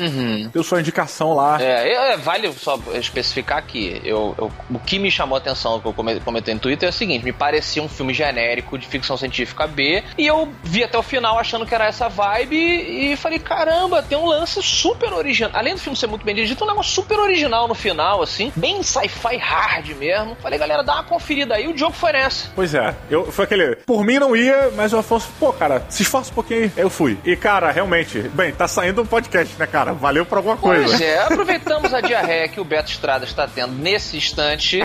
Deu 0.54 0.64
sua 0.64 0.80
indicação 0.80 1.34
lá. 1.34 1.56
Uhum. 1.58 1.62
É, 1.62 2.14
é, 2.14 2.18
vale 2.18 2.52
só 2.54 2.80
especificar 2.94 3.58
aqui. 3.58 4.02
Eu, 4.04 4.34
eu- 4.38 4.52
o 4.70 4.80
que 4.80 5.00
me 5.00 5.12
chamou 5.12 5.36
a 5.36 5.40
atenção 5.40 5.80
que 5.80 5.88
eu 5.88 5.94
come- 5.94 6.20
comentei 6.20 6.54
no 6.54 6.60
Twitter 6.60 6.88
é 6.88 6.90
o 6.90 6.94
seguinte: 6.94 7.24
me 7.24 7.32
parecia 7.34 7.82
um 7.82 7.90
filme 7.90 8.14
genérico 8.14 8.78
de 8.78 8.88
ficção 8.88 9.18
científica 9.18 9.68
B. 9.68 10.04
E 10.18 10.26
eu 10.28 10.50
vi 10.64 10.84
até 10.84 10.98
o 10.98 11.04
final 11.04 11.38
achando 11.38 11.66
que 11.66 11.74
era 11.76 11.86
essa 11.86 12.08
vibe. 12.10 12.56
E 12.58 13.16
falei: 13.18 13.40
caramba, 13.40 14.02
tem 14.02 14.18
um 14.18 14.26
lance 14.26 14.62
super 14.62 15.14
original. 15.14 15.52
Além 15.54 15.74
do 15.76 15.80
filme 15.80 15.98
ser 15.98 16.08
muito 16.08 16.26
bem 16.26 16.36
dirigido, 16.40 16.60
tem 16.60 16.68
um 16.68 16.72
negócio 16.72 16.92
super 16.92 17.20
original 17.20 17.68
no 17.68 17.76
final, 17.76 18.22
assim. 18.22 18.52
Bem 18.56 18.82
sci-fi 18.84 19.38
hard 19.38 19.88
mesmo. 19.98 20.36
Falei, 20.42 20.58
galera, 20.60 20.84
dá 20.84 20.96
uma 20.96 21.04
conferida 21.04 21.56
aí. 21.56 21.68
O 21.68 21.78
jogo 21.78 21.94
foi 21.94 22.12
nessa. 22.14 22.50
Pois 22.56 22.74
é, 22.74 22.96
eu, 23.10 23.32
foi 23.32 23.46
aquele. 23.46 23.76
Por 23.78 24.04
mim 24.04 24.20
não 24.20 24.36
ia, 24.36 24.72
mas 24.76 24.94
o 24.94 24.98
Afonso, 24.98 25.30
pô, 25.40 25.52
cara, 25.54 25.84
se 25.90 26.04
esforça 26.04 26.32
um 26.32 26.34
pouquinho 26.36 26.64
aí. 26.64 26.72
Eu 26.78 26.90
fui. 26.90 27.18
E, 27.26 27.36
cara, 27.36 27.72
realmente, 27.72 28.20
bem, 28.30 28.52
tá 28.52 28.68
saindo 28.68 29.02
um 29.02 29.06
podcast, 29.06 29.56
né, 29.58 29.68
cara? 29.68 29.94
Valeu 29.94 30.26
por 30.26 30.38
alguma 30.38 30.58
Pois 30.58 30.86
coisa. 30.90 31.04
é, 31.04 31.20
aproveitamos 31.24 31.94
a 31.94 32.02
diarreia 32.02 32.48
que 32.48 32.60
o 32.60 32.64
Beto 32.64 32.92
Estrada 32.92 33.26
está 33.26 33.48
tendo 33.48 33.74
nesse 33.74 34.18
instante. 34.18 34.80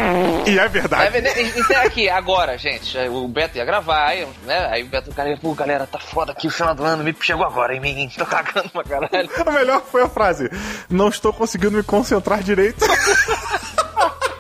E 0.47 0.59
é 0.59 0.65
É, 0.65 0.69
verdade. 0.69 1.19
então 1.57 1.77
é 1.77 1.87
aqui, 1.87 2.09
agora, 2.09 2.57
gente. 2.59 2.97
O 3.09 3.29
Beto 3.29 3.57
ia 3.59 3.65
gravar, 3.65 4.15
né? 4.45 4.69
Aí 4.71 4.83
o 4.83 4.87
Beto, 4.87 5.13
galera, 5.13 5.39
pô, 5.41 5.53
galera, 5.55 5.87
tá 5.87 5.99
foda 5.99 6.33
aqui 6.33 6.47
o 6.47 6.51
final 6.51 6.75
do 6.75 6.83
ano, 6.85 7.05
me 7.05 7.15
chegou 7.21 7.45
agora 7.45 7.75
em 7.77 7.81
mim, 7.81 8.11
tô 8.17 8.25
cagando 8.27 8.69
pra 8.71 8.83
caralho. 8.83 9.31
A 9.47 9.51
melhor 9.51 9.83
foi 9.83 10.03
a 10.03 10.09
frase: 10.09 10.49
Não 10.89 11.09
estou 11.09 11.33
conseguindo 11.33 11.44
me 11.71 11.83
concentrar 11.83 12.43
direito. 12.43 12.85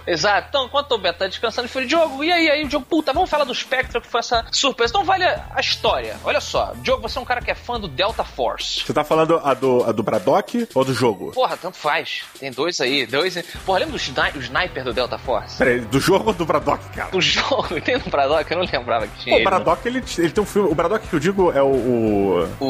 Exato. 0.06 0.46
Então, 0.48 0.66
enquanto 0.66 0.92
o 0.92 0.98
Beto 0.98 1.18
tá 1.20 1.26
descansando, 1.26 1.66
eu 1.66 1.70
falei, 1.72 1.88
Diogo, 1.88 2.22
e 2.24 2.30
aí? 2.32 2.50
Aí 2.50 2.64
o 2.64 2.68
Diogo, 2.68 2.86
puta, 2.86 3.12
vamos 3.12 3.30
falar 3.30 3.44
do 3.44 3.54
Spectre, 3.54 4.00
que 4.00 4.06
foi 4.08 4.20
essa 4.20 4.44
surpresa. 4.50 4.90
Então 4.92 5.04
vale 5.04 5.24
a 5.24 5.60
história. 5.60 6.16
Olha 6.24 6.40
só, 6.40 6.72
Diogo, 6.82 7.02
você 7.08 7.18
é 7.18 7.20
um 7.20 7.24
cara 7.24 7.40
que 7.40 7.50
é 7.50 7.54
fã 7.54 7.78
do 7.80 7.88
Delta 7.88 8.24
Force. 8.24 8.82
Você 8.84 8.92
tá 8.92 9.04
falando 9.04 9.40
a 9.42 9.54
do, 9.54 9.84
a 9.84 9.92
do 9.92 10.02
Braddock 10.02 10.68
ou 10.74 10.84
do 10.84 10.92
jogo? 10.94 11.32
Porra, 11.32 11.56
tanto 11.56 11.76
faz. 11.76 12.22
Tem 12.38 12.50
dois 12.50 12.80
aí, 12.80 13.06
dois. 13.06 13.34
Porra, 13.64 13.80
lembra 13.80 13.92
do 13.92 13.98
sni- 13.98 14.38
sniper 14.40 14.84
do 14.84 14.92
Delta 14.92 15.18
Force? 15.18 15.56
Peraí, 15.56 15.80
do 15.80 16.00
jogo 16.00 16.28
ou 16.28 16.32
do 16.34 16.44
Braddock, 16.44 16.84
cara? 16.90 17.16
O 17.16 17.20
jogo, 17.20 17.68
tem 17.80 17.96
no 17.98 18.10
Braddock? 18.10 18.50
Eu 18.50 18.58
não 18.58 18.66
lembrava 18.70 19.06
que 19.06 19.18
tinha 19.24 19.36
Pô, 19.36 19.40
o? 19.40 19.44
Braddock, 19.44 19.86
ele, 19.88 20.02
ele 20.18 20.30
tem 20.30 20.42
um 20.42 20.46
filme. 20.46 20.68
O 20.70 20.74
Braddock 20.74 21.06
que 21.08 21.14
eu 21.14 21.20
digo 21.20 21.52
é 21.52 21.62
o. 21.62 21.66
o- 21.66 22.48
O, 22.60 22.66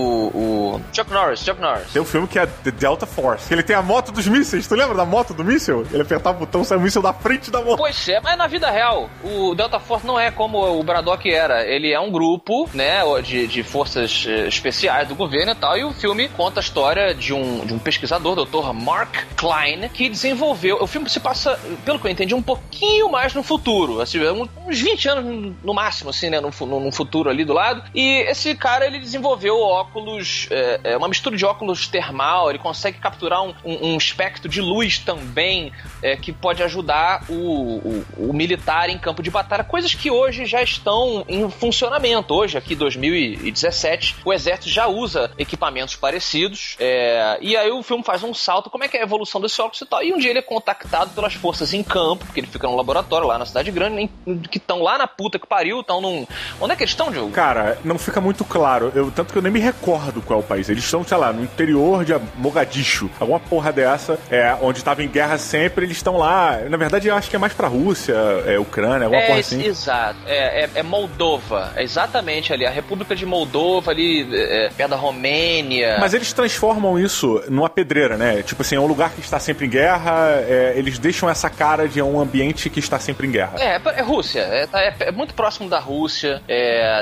o 0.76 0.81
Chuck 0.93 1.11
Norris, 1.11 1.41
Chuck 1.41 1.61
Norris. 1.61 1.93
tem 1.93 2.00
um 2.00 2.05
filme 2.05 2.26
que 2.29 2.38
é 2.38 2.47
The 2.47 2.71
Delta 2.71 3.07
Force. 3.07 3.53
Ele 3.53 3.62
tem 3.62 3.75
a 3.76 3.83
moto 3.83 4.12
dos 4.12 4.26
mísseis. 4.26 4.67
Tu 4.67 4.75
lembra 4.75 4.95
da 4.97 5.05
moto 5.05 5.33
do 5.35 5.45
míssil? 5.45 5.87
Ele 5.93 6.03
apertava 6.03 6.37
o 6.37 6.41
botão, 6.41 6.62
sai 6.64 6.79
o 6.79 6.81
míssil 6.81 7.03
da 7.03 7.12
frente 7.25 7.50
da. 7.50 7.62
Pois 7.62 8.07
é, 8.07 8.21
mas 8.21 8.37
na 8.37 8.47
vida 8.47 8.71
real, 8.71 9.09
o 9.23 9.54
Delta 9.54 9.81
Force 9.81 10.07
não 10.07 10.21
é 10.21 10.31
como 10.31 10.78
o 10.78 10.83
Braddock 10.83 11.33
era. 11.33 11.64
Ele 11.64 11.90
é 11.90 11.99
um 11.99 12.11
grupo, 12.11 12.69
né, 12.75 13.00
de, 13.23 13.47
de 13.47 13.62
forças 13.62 14.26
eh, 14.28 14.47
especiais 14.47 15.09
do 15.09 15.14
governo 15.14 15.52
e 15.52 15.54
tal, 15.54 15.78
e 15.78 15.85
o 15.85 15.93
filme 15.93 16.28
conta 16.28 16.61
a 16.61 16.62
história 16.62 17.14
de 17.14 17.33
um, 17.33 17.64
de 17.64 17.73
um 17.73 17.78
pesquisador, 17.78 18.45
Dr. 18.45 18.75
Mark 18.75 19.16
Klein, 19.37 19.88
que 19.88 20.11
desenvolveu. 20.11 20.83
O 20.83 20.87
filme 20.87 21.09
se 21.09 21.19
passa, 21.19 21.59
pelo 21.83 21.99
que 21.99 22.07
eu 22.07 22.11
entendi, 22.11 22.35
um 22.35 22.43
pouquinho 22.43 23.11
mais 23.11 23.33
no 23.33 23.43
futuro, 23.43 24.02
assim, 24.02 24.21
uns 24.66 24.78
20 24.78 25.09
anos 25.09 25.54
no 25.64 25.73
máximo, 25.73 26.11
assim, 26.11 26.28
né, 26.28 26.40
no 26.40 26.93
futuro 26.93 27.31
ali 27.31 27.45
do 27.45 27.54
lado. 27.54 27.83
E 27.95 28.21
esse 28.28 28.54
cara, 28.54 28.87
ele 28.87 28.99
desenvolveu 28.99 29.59
óculos, 29.59 30.47
é 30.50 30.95
uma 30.95 31.09
mistura 31.09 31.37
de 31.37 31.47
óculos 31.47 31.88
termal, 31.88 32.50
ele 32.50 32.59
consegue 32.59 32.99
capturar 32.99 33.43
um, 33.43 33.54
um, 33.64 33.93
um 33.93 33.97
espectro 33.97 34.47
de 34.47 34.61
luz 34.61 34.99
também, 34.99 35.73
é, 36.02 36.16
que 36.16 36.31
pode 36.31 36.62
ajudar 36.62 37.13
o, 37.28 37.35
o, 37.35 38.04
o, 38.30 38.33
militar 38.33 38.88
em 38.88 38.99
campo 38.99 39.23
de 39.23 39.30
batalha, 39.30 39.62
coisas 39.62 39.94
que 39.94 40.11
hoje 40.11 40.47
já 40.47 40.62
estão 40.62 41.25
em 41.28 41.49
funcionamento. 41.50 42.35
Hoje, 42.35 42.56
aqui 42.56 42.75
2017, 42.75 44.16
o 44.25 44.33
exército 44.33 44.68
já 44.68 44.87
usa 44.87 45.30
equipamentos 45.38 45.97
parecidos, 45.97 46.76
é, 46.78 47.38
e 47.40 47.56
aí 47.56 47.71
o 47.71 47.83
filme 47.83 48.02
faz 48.02 48.23
um 48.23 48.33
salto, 48.33 48.71
como 48.71 48.85
é 48.85 48.88
que 48.88 48.97
é 48.97 49.00
a 49.00 49.04
evolução 49.04 49.40
desse 49.40 49.61
óculos 49.61 49.80
e 49.80 49.87
tal, 49.87 50.02
e 50.02 50.12
um 50.12 50.18
dia 50.18 50.30
ele 50.30 50.38
é 50.38 50.42
contactado 50.42 51.11
pelas 51.11 51.35
forças 51.35 51.75
em 51.75 51.83
campo, 51.83 52.25
porque 52.25 52.40
ele 52.40 52.47
fica 52.47 52.66
num 52.66 52.76
laboratório 52.76 53.26
lá 53.26 53.38
na 53.38 53.47
cidade 53.47 53.71
grande, 53.71 54.11
que 54.50 54.59
estão 54.59 54.83
lá 54.83 54.97
na 54.97 55.06
puta 55.06 55.38
que 55.38 55.47
pariu, 55.47 55.80
estão 55.80 56.00
num... 56.00 56.26
Onde 56.61 56.73
é 56.73 56.76
que 56.76 56.83
eles 56.83 56.92
estão, 56.92 57.11
Diogo? 57.11 57.30
Cara, 57.33 57.78
não 57.85 57.99
fica 57.99 58.21
muito 58.21 58.44
claro, 58.44 58.92
eu, 58.94 59.11
tanto 59.11 59.33
que 59.33 59.38
eu 59.38 59.42
nem 59.42 59.52
me 59.52 59.61
recordo 59.61 60.23
qual 60.23 60.40
é 60.40 60.54
país. 60.54 60.68
Eles 60.68 60.85
estão, 60.85 61.02
sei 61.04 61.16
lá, 61.16 61.33
no 61.33 61.42
interior 61.42 62.04
de 62.04 62.14
Mogadishu, 62.37 63.11
alguma 63.18 63.40
porra 63.40 63.73
dessa, 63.73 64.18
é, 64.30 64.56
onde 64.61 64.78
estava 64.78 65.02
em 65.02 65.09
guerra 65.09 65.37
sempre, 65.38 65.85
eles 65.87 65.97
estão 65.97 66.16
lá. 66.16 66.59
Na 66.68 66.76
verdade, 66.76 67.03
eu 67.08 67.16
acho 67.16 67.30
que 67.30 67.37
é 67.37 67.38
mais 67.38 67.52
pra 67.52 67.68
Rússia, 67.68 68.14
é, 68.46 68.58
Ucrânia, 68.58 69.06
alguma 69.06 69.23
é, 69.23 69.26
porra 69.26 69.40
assim. 69.40 69.62
Exato, 69.62 70.18
é, 70.26 70.64
é, 70.64 70.70
é, 70.76 70.82
Moldova, 70.82 71.73
é 71.76 71.82
exatamente 71.82 72.52
ali, 72.52 72.66
a 72.66 72.70
República 72.70 73.14
de 73.14 73.26
Moldova, 73.26 73.90
ali, 73.90 74.28
é, 74.34 74.70
perto 74.70 74.90
da 74.90 74.96
Romênia. 74.96 75.96
Mas 75.99 76.14
eles 76.14 76.32
transformam 76.32 76.99
isso 76.99 77.42
numa 77.49 77.68
pedreira, 77.68 78.16
né? 78.16 78.42
Tipo 78.42 78.62
assim, 78.62 78.76
é 78.76 78.80
um 78.80 78.87
lugar 78.87 79.11
que 79.11 79.20
está 79.20 79.38
sempre 79.38 79.66
em 79.66 79.70
guerra, 79.70 80.30
é, 80.49 80.75
eles 80.76 80.99
deixam 80.99 81.28
essa 81.28 81.49
cara 81.50 81.88
de 81.88 82.00
um 82.02 82.20
ambiente 82.20 82.68
que 82.70 82.78
está 82.78 82.99
sempre 82.99 83.26
em 83.26 83.30
guerra. 83.30 83.54
É, 83.58 83.80
é 83.99 84.02
Rússia, 84.02 84.40
é, 84.40 84.66
tá, 84.66 84.80
é, 84.80 85.11
muito 85.11 85.34
próximo 85.34 85.68
da 85.68 85.78
Rússia, 85.78 86.42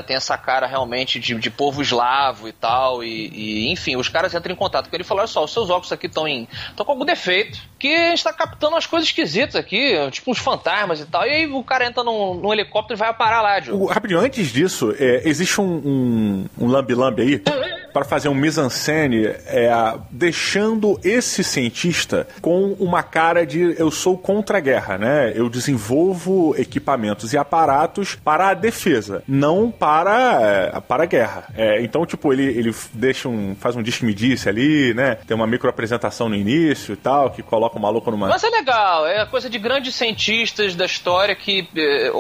tem 0.06 0.16
essa 0.16 0.36
cara 0.36 0.66
realmente 0.66 1.18
de, 1.18 1.34
de 1.34 1.50
povo 1.50 1.82
eslavo 1.82 2.48
e 2.48 2.52
tal, 2.52 3.02
e, 3.02 3.28
e, 3.28 3.72
enfim, 3.72 3.96
os 3.96 4.08
caras 4.08 4.34
entram 4.34 4.52
em 4.52 4.56
contato 4.56 4.88
com 4.88 4.96
ele 4.96 5.02
e 5.02 5.06
falam, 5.06 5.22
olha 5.22 5.28
só, 5.28 5.44
os 5.44 5.52
seus 5.52 5.70
óculos 5.70 5.92
aqui 5.92 6.06
estão 6.06 6.26
em. 6.26 6.48
estão 6.68 6.84
com 6.84 6.92
algum 6.92 7.04
defeito, 7.04 7.58
que 7.78 7.94
a 7.94 8.10
gente 8.10 8.24
tá 8.24 8.32
captando 8.32 8.74
umas 8.74 8.86
coisas 8.86 9.08
esquisitas 9.08 9.56
aqui, 9.56 9.91
tipo 10.10 10.30
uns 10.30 10.38
fantasmas 10.38 11.00
e 11.00 11.06
tal, 11.06 11.26
e 11.26 11.30
aí 11.30 11.46
o 11.46 11.62
cara 11.62 11.86
entra 11.86 12.02
num, 12.02 12.34
num 12.34 12.52
helicóptero 12.52 12.98
e 12.98 13.00
vai 13.00 13.12
parar 13.14 13.42
lá, 13.42 13.58
Diogo. 13.58 13.86
Rapidinho, 13.86 14.20
antes 14.20 14.48
disso, 14.48 14.94
é, 14.98 15.22
existe 15.24 15.60
um, 15.60 15.64
um, 15.64 16.46
um 16.58 16.66
lambi-lambi 16.66 17.22
aí 17.22 17.42
para 17.92 18.04
fazer 18.04 18.28
um 18.28 18.34
mise-en-scène 18.34 19.26
é, 19.26 19.70
deixando 20.10 20.98
esse 21.04 21.44
cientista 21.44 22.26
com 22.40 22.72
uma 22.80 23.02
cara 23.02 23.46
de 23.46 23.74
eu 23.78 23.90
sou 23.90 24.16
contra 24.16 24.58
a 24.58 24.60
guerra, 24.60 24.98
né? 24.98 25.32
Eu 25.34 25.48
desenvolvo 25.48 26.54
equipamentos 26.56 27.32
e 27.32 27.38
aparatos 27.38 28.14
para 28.14 28.48
a 28.48 28.54
defesa, 28.54 29.22
não 29.28 29.70
para, 29.70 30.72
é, 30.74 30.80
para 30.80 31.02
a 31.02 31.06
guerra. 31.06 31.44
É, 31.54 31.82
então, 31.82 32.06
tipo, 32.06 32.32
ele, 32.32 32.44
ele 32.44 32.74
deixa 32.94 33.28
um, 33.28 33.54
faz 33.58 33.76
um 33.76 33.82
disque 33.82 34.04
me 34.04 34.14
disse 34.14 34.48
ali, 34.48 34.94
né? 34.94 35.16
Tem 35.26 35.34
uma 35.34 35.46
micro 35.46 35.68
apresentação 35.68 36.28
no 36.28 36.34
início 36.34 36.94
e 36.94 36.96
tal, 36.96 37.30
que 37.30 37.42
coloca 37.42 37.76
o 37.76 37.80
maluco 37.80 38.10
numa. 38.10 38.28
Mas 38.28 38.42
é 38.42 38.48
legal, 38.48 39.06
é 39.06 39.26
coisa 39.26 39.50
de 39.50 39.58
grandes 39.82 39.96
cientistas 39.96 40.76
da 40.76 40.86
história 40.86 41.34
que, 41.34 41.68
é, 41.76 42.12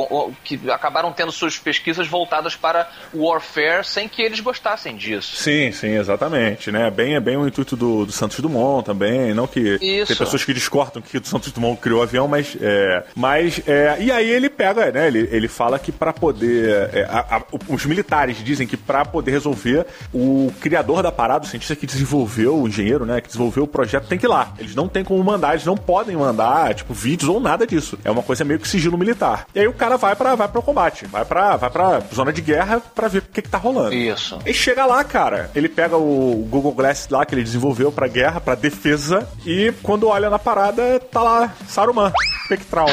que 0.42 0.58
acabaram 0.70 1.12
tendo 1.12 1.30
suas 1.30 1.58
pesquisas 1.58 2.08
voltadas 2.08 2.56
para 2.56 2.90
warfare 3.14 3.84
sem 3.84 4.08
que 4.08 4.20
eles 4.20 4.40
gostassem 4.40 4.96
disso. 4.96 5.36
Sim, 5.36 5.70
sim, 5.70 5.96
exatamente, 5.96 6.72
né? 6.72 6.90
Bem, 6.90 7.14
é 7.14 7.20
bem 7.20 7.36
o 7.36 7.46
intuito 7.46 7.76
do, 7.76 8.04
do 8.04 8.12
Santos 8.12 8.40
Dumont 8.40 8.84
também, 8.84 9.32
não 9.32 9.46
que 9.46 9.78
Isso. 9.80 10.08
tem 10.08 10.16
pessoas 10.16 10.44
que 10.44 10.52
discordam 10.52 11.00
que 11.00 11.18
o 11.18 11.24
Santos 11.24 11.52
Dumont 11.52 11.80
criou 11.80 12.00
o 12.00 12.02
avião, 12.02 12.26
mas 12.26 12.56
é, 12.60 13.04
mas 13.14 13.62
é, 13.66 13.96
e 14.00 14.10
aí 14.10 14.28
ele 14.28 14.50
pega, 14.50 14.90
né? 14.90 15.06
Ele, 15.06 15.28
ele 15.30 15.46
fala 15.46 15.78
que 15.78 15.92
para 15.92 16.12
poder 16.12 16.90
é, 16.92 17.04
a, 17.08 17.36
a, 17.36 17.42
os 17.68 17.86
militares 17.86 18.42
dizem 18.42 18.66
que 18.66 18.76
para 18.76 19.04
poder 19.04 19.30
resolver 19.30 19.86
o 20.12 20.52
criador 20.60 21.02
da 21.02 21.12
parada, 21.12 21.44
o 21.44 21.48
cientista 21.48 21.76
que 21.76 21.86
desenvolveu, 21.86 22.60
o 22.60 22.66
engenheiro, 22.66 23.06
né, 23.06 23.20
que 23.20 23.28
desenvolveu 23.28 23.64
o 23.64 23.68
projeto 23.68 24.08
tem 24.08 24.18
que 24.18 24.26
ir 24.26 24.28
lá. 24.28 24.52
Eles 24.58 24.74
não 24.74 24.88
têm 24.88 25.04
como 25.04 25.22
mandar, 25.22 25.52
eles 25.52 25.66
não 25.66 25.76
podem 25.76 26.16
mandar, 26.16 26.74
tipo, 26.74 26.92
vídeos 26.92 27.28
ou 27.28 27.38
nada 27.38 27.51
disso. 27.58 27.98
É 28.04 28.10
uma 28.10 28.22
coisa 28.22 28.44
meio 28.44 28.60
que 28.60 28.68
sigilo 28.68 28.98
militar. 28.98 29.46
E 29.54 29.60
aí 29.60 29.68
o 29.68 29.72
cara 29.72 29.96
vai 29.96 30.14
para 30.16 30.34
vai 30.34 30.48
para 30.48 30.62
combate, 30.62 31.06
vai 31.06 31.24
para 31.24 31.56
vai 31.56 31.70
para 31.70 32.00
zona 32.14 32.32
de 32.32 32.40
guerra 32.40 32.80
para 32.80 33.08
ver 33.08 33.18
o 33.18 33.22
que 33.22 33.42
que 33.42 33.48
tá 33.48 33.58
rolando. 33.58 33.94
Isso. 33.94 34.38
E 34.46 34.52
chega 34.52 34.86
lá, 34.86 35.02
cara, 35.04 35.50
ele 35.54 35.68
pega 35.68 35.96
o 35.96 36.46
Google 36.48 36.72
Glass 36.72 37.08
lá 37.10 37.24
que 37.24 37.34
ele 37.34 37.42
desenvolveu 37.42 37.92
para 37.92 38.06
guerra, 38.08 38.40
para 38.40 38.54
defesa 38.54 39.28
e 39.46 39.72
quando 39.82 40.08
olha 40.08 40.30
na 40.30 40.38
parada 40.38 41.00
tá 41.00 41.22
lá 41.22 41.54
Saruman 41.68 42.12
espectral. 42.42 42.86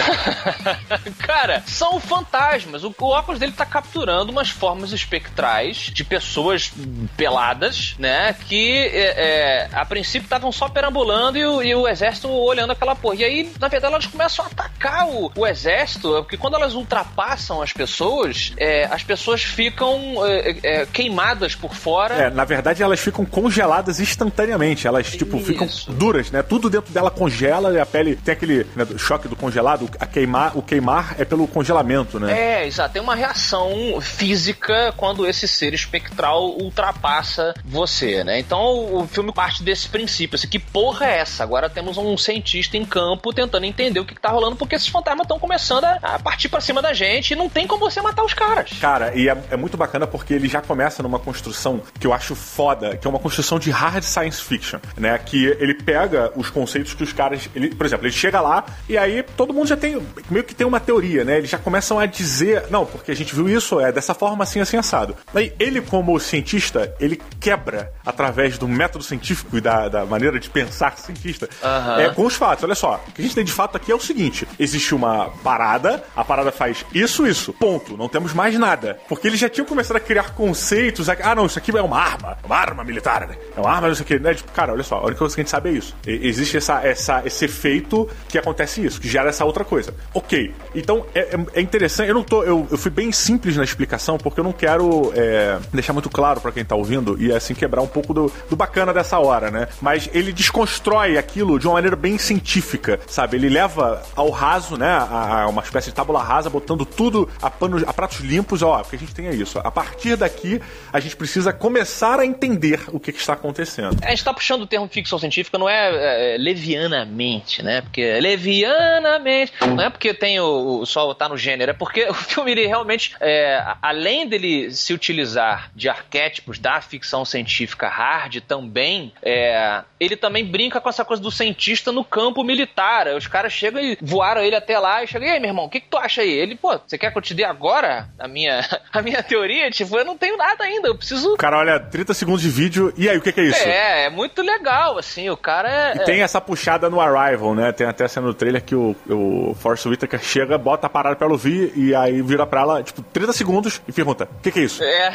cara, 1.20 1.64
são 1.66 2.00
fantasmas. 2.00 2.84
O, 2.84 2.94
o 2.98 3.06
óculos 3.06 3.40
dele 3.40 3.52
tá 3.52 3.66
capturando 3.66 4.32
umas 4.32 4.50
formas 4.50 4.92
espectrais 4.92 5.78
de 5.94 6.04
pessoas 6.04 6.72
peladas, 7.18 7.96
né? 7.98 8.34
Que 8.48 8.88
é, 8.94 9.14
é, 9.18 9.70
a 9.74 9.86
princípio 9.86 10.26
estavam 10.26 10.52
só 10.52 10.70
perambulando 10.70 11.38
e 11.38 11.46
o, 11.46 11.62
e 11.62 11.76
o, 11.76 11.88
exército 11.88 12.30
olhando 12.30 12.72
aquela 12.72 12.96
porra. 12.96 13.16
E 13.16 13.24
aí, 13.24 13.52
na 13.60 13.68
verdade, 13.68 13.94
elas 13.94 14.08
começam 14.08 14.46
a 14.46 14.49
atacar 14.52 15.08
o, 15.08 15.32
o 15.36 15.48
exército, 15.48 16.12
porque 16.22 16.38
quando 16.38 16.56
elas 16.56 16.74
ultrapassam 16.74 17.62
as 17.62 17.74
pessoas, 17.74 18.54
é, 18.58 18.86
as 18.86 19.04
pessoas 19.04 19.44
ficam 19.44 20.26
é, 20.26 20.58
é, 20.64 20.86
queimadas 20.86 21.56
por 21.56 21.74
fora. 21.74 22.16
É, 22.16 22.30
na 22.30 22.46
verdade, 22.46 22.84
elas 22.84 23.00
ficam 23.00 23.26
congeladas 23.26 24.00
instantaneamente. 24.00 24.88
Elas, 24.88 25.12
tipo, 25.12 25.38
Isso. 25.38 25.46
ficam 25.46 25.68
duras, 25.96 26.32
né? 26.32 26.42
Tudo 26.42 26.70
dentro 26.70 26.94
dela 26.94 27.12
congela 27.12 27.74
e 27.74 27.80
a 27.80 27.86
pele 27.86 28.16
tem 28.16 28.34
aquele 28.34 28.66
né, 28.76 28.86
choque 28.98 29.28
do 29.28 29.36
congelado. 29.36 29.90
A 30.00 30.06
queimar, 30.06 30.58
o 30.58 30.62
queimar 30.62 31.16
é 31.18 31.26
pelo 31.26 31.48
congelamento, 31.48 32.20
né? 32.20 32.62
É, 32.62 32.68
exato. 32.68 32.94
Tem 32.94 33.02
uma 33.02 33.16
reação 33.16 34.00
física 34.02 34.94
quando 34.96 35.28
esse 35.28 35.48
ser 35.48 35.74
espectral 35.74 36.50
ultrapassa 36.50 37.54
você, 37.66 38.24
né? 38.24 38.40
Então 38.40 38.60
o 38.96 39.08
filme 39.08 39.32
parte 39.32 39.64
desse 39.64 39.88
princípio, 39.90 40.36
assim, 40.36 40.48
que 40.48 40.60
porra 40.60 41.06
é 41.08 41.20
essa? 41.20 41.44
Agora 41.44 41.70
temos 41.70 41.98
um 41.98 42.18
cientista 42.18 42.78
em 42.78 42.86
campo 42.86 43.34
tentando 43.34 43.66
entender 43.66 44.00
o 44.00 44.06
que, 44.06 44.16
que 44.16 44.22
tá 44.22 44.29
rolando, 44.32 44.56
porque 44.56 44.76
esses 44.76 44.88
fantasmas 44.88 45.26
estão 45.26 45.40
começando 45.40 45.84
a, 45.86 46.00
a 46.02 46.20
partir 46.20 46.50
para 46.50 46.62
cima 46.62 46.82
da 46.82 46.94
gente 46.94 47.32
e 47.32 47.36
não 47.36 47.50
tem 47.50 47.68
como 47.68 47.90
você 47.90 48.02
matar 48.02 48.24
os 48.24 48.34
caras. 48.34 48.72
Cara, 48.80 49.16
e 49.16 49.30
é, 49.30 49.38
é, 49.52 49.58
muito 49.58 49.78
bacana 49.78 50.08
porque 50.08 50.34
ele 50.34 50.48
já 50.48 50.62
começa 50.62 51.02
numa 51.04 51.20
construção 51.20 51.82
que 52.00 52.08
eu 52.08 52.14
acho 52.14 52.36
foda, 52.36 52.98
que 52.98 53.08
é 53.08 53.10
uma 53.10 53.20
construção 53.20 53.60
de 53.60 53.72
hard 53.72 54.04
science 54.04 54.42
fiction, 54.42 54.80
né? 54.98 55.18
Que 55.18 55.46
ele 55.60 55.74
pega 55.74 56.32
os 56.36 56.50
conceitos 56.50 56.94
que 56.94 57.04
os 57.04 57.14
caras. 57.14 57.50
Ele, 57.56 57.74
por 57.74 57.86
exemplo, 57.86 58.06
ele 58.06 58.14
chega 58.14 58.42
lá 58.42 58.66
e 58.88 58.98
aí 58.98 59.24
todo 59.24 59.54
mundo 59.54 59.68
já 59.68 59.78
tem. 59.78 60.02
meio 60.30 60.44
que 60.44 60.56
tem 60.56 60.66
uma 60.66 60.80
teoria, 60.80 61.24
né? 61.24 61.38
Eles 61.38 61.50
já 61.50 61.58
começam 61.58 62.00
a 62.00 62.06
dizer, 62.06 62.66
não, 62.70 62.86
porque 62.86 63.12
a 63.12 63.16
gente 63.16 63.34
viu 63.34 63.48
isso, 63.50 63.80
é 63.80 63.92
dessa 63.92 64.14
forma 64.14 64.44
assim, 64.44 64.60
assim, 64.60 64.78
assado. 64.78 65.16
Aí 65.34 65.54
ele, 65.60 65.82
como 65.82 66.20
cientista, 66.20 66.94
ele 67.00 67.22
quebra 67.40 67.92
através 68.06 68.58
do 68.58 68.68
método 68.68 69.04
científico 69.04 69.58
e 69.58 69.62
da, 69.62 69.88
da 69.88 70.06
maneira 70.06 70.40
de 70.40 70.50
pensar 70.50 70.98
cientista 70.98 71.50
uhum. 71.62 72.00
é, 72.00 72.10
com 72.10 72.26
os 72.26 72.36
fatos. 72.36 72.64
Olha 72.64 72.76
só, 72.76 73.04
o 73.08 73.12
que 73.12 73.22
a 73.22 73.24
gente 73.24 73.36
tem 73.36 73.44
de 73.44 73.52
fato 73.52 73.76
aqui 73.78 73.92
é 73.92 73.96
o 73.96 74.00
seguinte: 74.00 74.19
existe 74.60 74.94
uma 74.94 75.30
parada, 75.44 76.04
a 76.16 76.24
parada 76.24 76.52
faz 76.52 76.86
isso, 76.94 77.26
isso, 77.26 77.54
ponto. 77.54 77.96
Não 77.96 78.10
temos 78.10 78.34
mais 78.34 78.58
nada. 78.58 79.00
Porque 79.08 79.28
eles 79.28 79.40
já 79.40 79.48
tinham 79.48 79.66
começado 79.66 79.98
a 79.98 80.00
criar 80.00 80.34
conceitos. 80.34 81.08
Ah, 81.10 81.36
não, 81.36 81.46
isso 81.46 81.58
aqui 81.58 81.76
é 81.76 81.82
uma 81.82 81.98
arma, 81.98 82.38
uma 82.44 82.56
arma 82.56 82.84
militar, 82.84 83.28
né? 83.28 83.36
É 83.56 83.60
uma 83.60 83.72
arma, 83.72 83.88
não 83.88 83.96
sei 83.96 84.04
o 84.04 84.08
que. 84.08 84.20
Né? 84.20 84.34
Tipo, 84.34 84.52
cara, 84.52 84.74
olha 84.74 84.84
só, 84.84 84.98
a 84.98 85.06
única 85.06 85.20
coisa 85.20 85.36
que 85.36 85.42
a 85.42 85.44
gente 85.44 85.52
sabe 85.52 85.70
é 85.70 85.74
isso. 85.74 85.96
E, 86.06 86.28
existe 86.28 86.58
essa, 86.58 86.82
essa, 86.86 87.22
esse 87.26 87.46
efeito 87.46 88.10
que 88.28 88.38
acontece 88.38 88.86
isso, 88.86 89.00
que 89.00 89.08
gera 89.08 89.30
essa 89.30 89.46
outra 89.46 89.64
coisa. 89.64 89.94
Ok. 90.14 90.54
Então 90.76 91.06
é, 91.14 91.20
é, 91.20 91.46
é 91.54 91.62
interessante. 91.62 92.10
Eu 92.10 92.16
não 92.16 92.24
tô. 92.24 92.44
Eu, 92.44 92.68
eu 92.70 92.78
fui 92.78 92.92
bem 92.92 93.12
simples 93.12 93.56
na 93.56 93.64
explicação, 93.64 94.18
porque 94.18 94.40
eu 94.40 94.44
não 94.44 94.52
quero 94.52 95.12
é, 95.16 95.58
deixar 95.74 95.94
muito 95.94 96.10
claro 96.10 96.42
para 96.42 96.52
quem 96.52 96.66
tá 96.66 96.76
ouvindo 96.76 97.20
e 97.20 97.32
assim 97.32 97.54
quebrar 97.54 97.82
um 97.82 97.88
pouco 97.88 98.14
do, 98.14 98.32
do 98.50 98.56
bacana 98.56 98.94
dessa 98.94 99.20
hora, 99.20 99.52
né? 99.52 99.68
Mas 99.82 100.10
ele 100.14 100.32
desconstrói 100.32 101.18
aquilo 101.18 101.60
de 101.60 101.68
uma 101.68 101.74
maneira 101.74 101.96
bem 101.96 102.18
científica, 102.18 103.00
sabe? 103.08 103.38
Ele 103.38 103.50
leva 103.50 104.02
ao 104.16 104.30
raso, 104.30 104.78
né? 104.78 104.88
A, 104.88 105.44
a 105.44 105.48
uma 105.48 105.62
espécie 105.62 105.90
de 105.90 105.96
tábula 105.96 106.24
rasa, 106.24 106.50
botando 106.50 106.86
tudo 106.86 107.30
a, 107.42 107.48
a 107.48 107.94
pratos 107.94 108.20
limpos, 108.20 108.62
ó, 108.62 108.80
porque 108.80 108.96
a 108.96 109.00
gente 109.00 109.14
tem 109.14 109.28
é 109.28 109.34
isso. 109.34 109.60
A 109.60 109.72
partir 109.72 110.16
daqui, 110.16 110.62
a 110.92 111.00
gente 111.00 111.16
precisa 111.16 111.52
começar 111.52 112.20
a 112.20 112.26
entender 112.26 112.82
o 112.88 113.00
que, 113.00 113.12
que 113.12 113.20
está 113.20 113.34
acontecendo. 113.34 113.98
A 114.04 114.10
gente 114.10 114.20
está 114.20 114.34
puxando 114.34 114.62
o 114.62 114.68
termo 114.68 114.88
ficção 114.88 115.20
científica, 115.20 115.58
não 115.58 115.70
é, 115.70 116.36
é, 116.36 116.38
levianamente, 116.38 117.62
né? 117.62 117.82
Porque 117.82 118.20
leviana 118.20 119.00
eternamente. 119.00 119.54
Não 119.62 119.82
é 119.82 119.90
porque 119.90 120.14
tem 120.14 120.40
o, 120.40 120.80
o 120.82 120.86
sol 120.86 121.16
tá 121.16 121.28
no 121.28 121.38
gênero, 121.38 121.72
é 121.72 121.74
porque 121.74 122.08
o 122.10 122.14
filme 122.14 122.52
ele 122.52 122.68
realmente, 122.68 123.16
é, 123.20 123.64
além 123.82 124.28
dele 124.28 124.72
se 124.72 124.94
utilizar 124.94 125.72
de 125.76 125.90
arquétipos 125.90 126.60
da 126.60 126.82
ficção 126.82 127.26
científica 127.26 127.88
hard, 127.88 128.42
também 128.42 129.14
é, 129.22 129.84
ele 130.00 130.16
também 130.16 130.46
brinca 130.46 130.80
com 130.80 130.90
essa 130.90 131.04
coisa 131.04 131.22
do 131.22 131.32
cientista 131.32 131.92
no 131.92 132.04
campo 132.04 132.44
militar. 132.44 133.08
Os 133.16 133.28
caras 133.28 133.54
chegam 133.54 133.82
e 133.82 133.98
voaram 134.02 134.42
ele 134.42 134.56
até 134.56 134.78
lá 134.80 135.04
e 135.04 135.08
chegam, 135.08 135.28
e 135.28 135.32
aí, 135.32 135.40
meu 135.40 135.50
irmão, 135.50 135.66
o 135.66 135.70
que, 135.70 135.80
que 135.80 135.88
tu 135.90 135.98
acha 135.98 136.22
aí? 136.22 136.32
Ele, 136.32 136.56
pô, 136.56 136.80
você 136.86 136.98
quer 136.98 137.12
que 137.12 137.18
eu 137.18 137.22
te 137.22 137.34
dê 137.34 137.44
agora 137.44 138.10
a 138.18 138.28
minha, 138.28 138.66
a 138.92 139.02
minha 139.02 139.22
teoria? 139.24 139.70
Tipo, 139.72 139.98
eu 139.98 140.06
não 140.06 140.18
tenho 140.18 140.38
nada 140.38 140.64
ainda, 140.64 140.88
eu 140.88 140.96
preciso. 140.96 141.36
Cara 141.38 141.58
olha 141.58 141.80
30 141.80 142.14
segundos 142.14 142.42
de 142.42 142.50
vídeo, 142.50 142.94
e 142.98 143.10
aí, 143.10 143.18
o 143.18 143.22
que, 143.22 143.32
que 143.32 143.40
é 143.40 143.44
isso? 143.44 143.68
É, 143.68 144.06
é 144.06 144.10
muito 144.10 144.42
legal, 144.42 144.98
assim, 144.98 145.30
o 145.30 145.38
cara 145.38 145.70
é. 145.70 145.96
E 145.98 146.06
tem 146.06 146.22
essa 146.22 146.42
puxada 146.42 146.90
no 146.90 147.00
Arrival, 147.00 147.56
né? 147.56 147.72
Tem 147.72 147.88
até 147.88 148.08
cena 148.08 148.28
no 148.28 148.34
trailer 148.34 148.64
que 148.64 148.76
o, 148.76 148.96
o 149.08 149.56
Force 149.56 149.88
Whitaker 149.88 150.22
chega, 150.22 150.58
bota 150.58 150.88
a 150.88 150.90
parada 150.90 151.16
pra 151.16 151.26
ela 151.26 151.34
ouvir, 151.34 151.72
e 151.76 151.94
aí 151.96 152.22
vira 152.22 152.46
pra 152.46 152.62
ela, 152.62 152.84
tipo, 152.84 153.02
30 153.02 153.34
segundos 153.34 153.82
e 153.88 153.92
pergunta: 153.92 154.26
o 154.26 154.42
que, 154.42 154.52
que 154.52 154.60
é 154.60 154.64
isso? 154.64 154.84
É. 154.84 155.12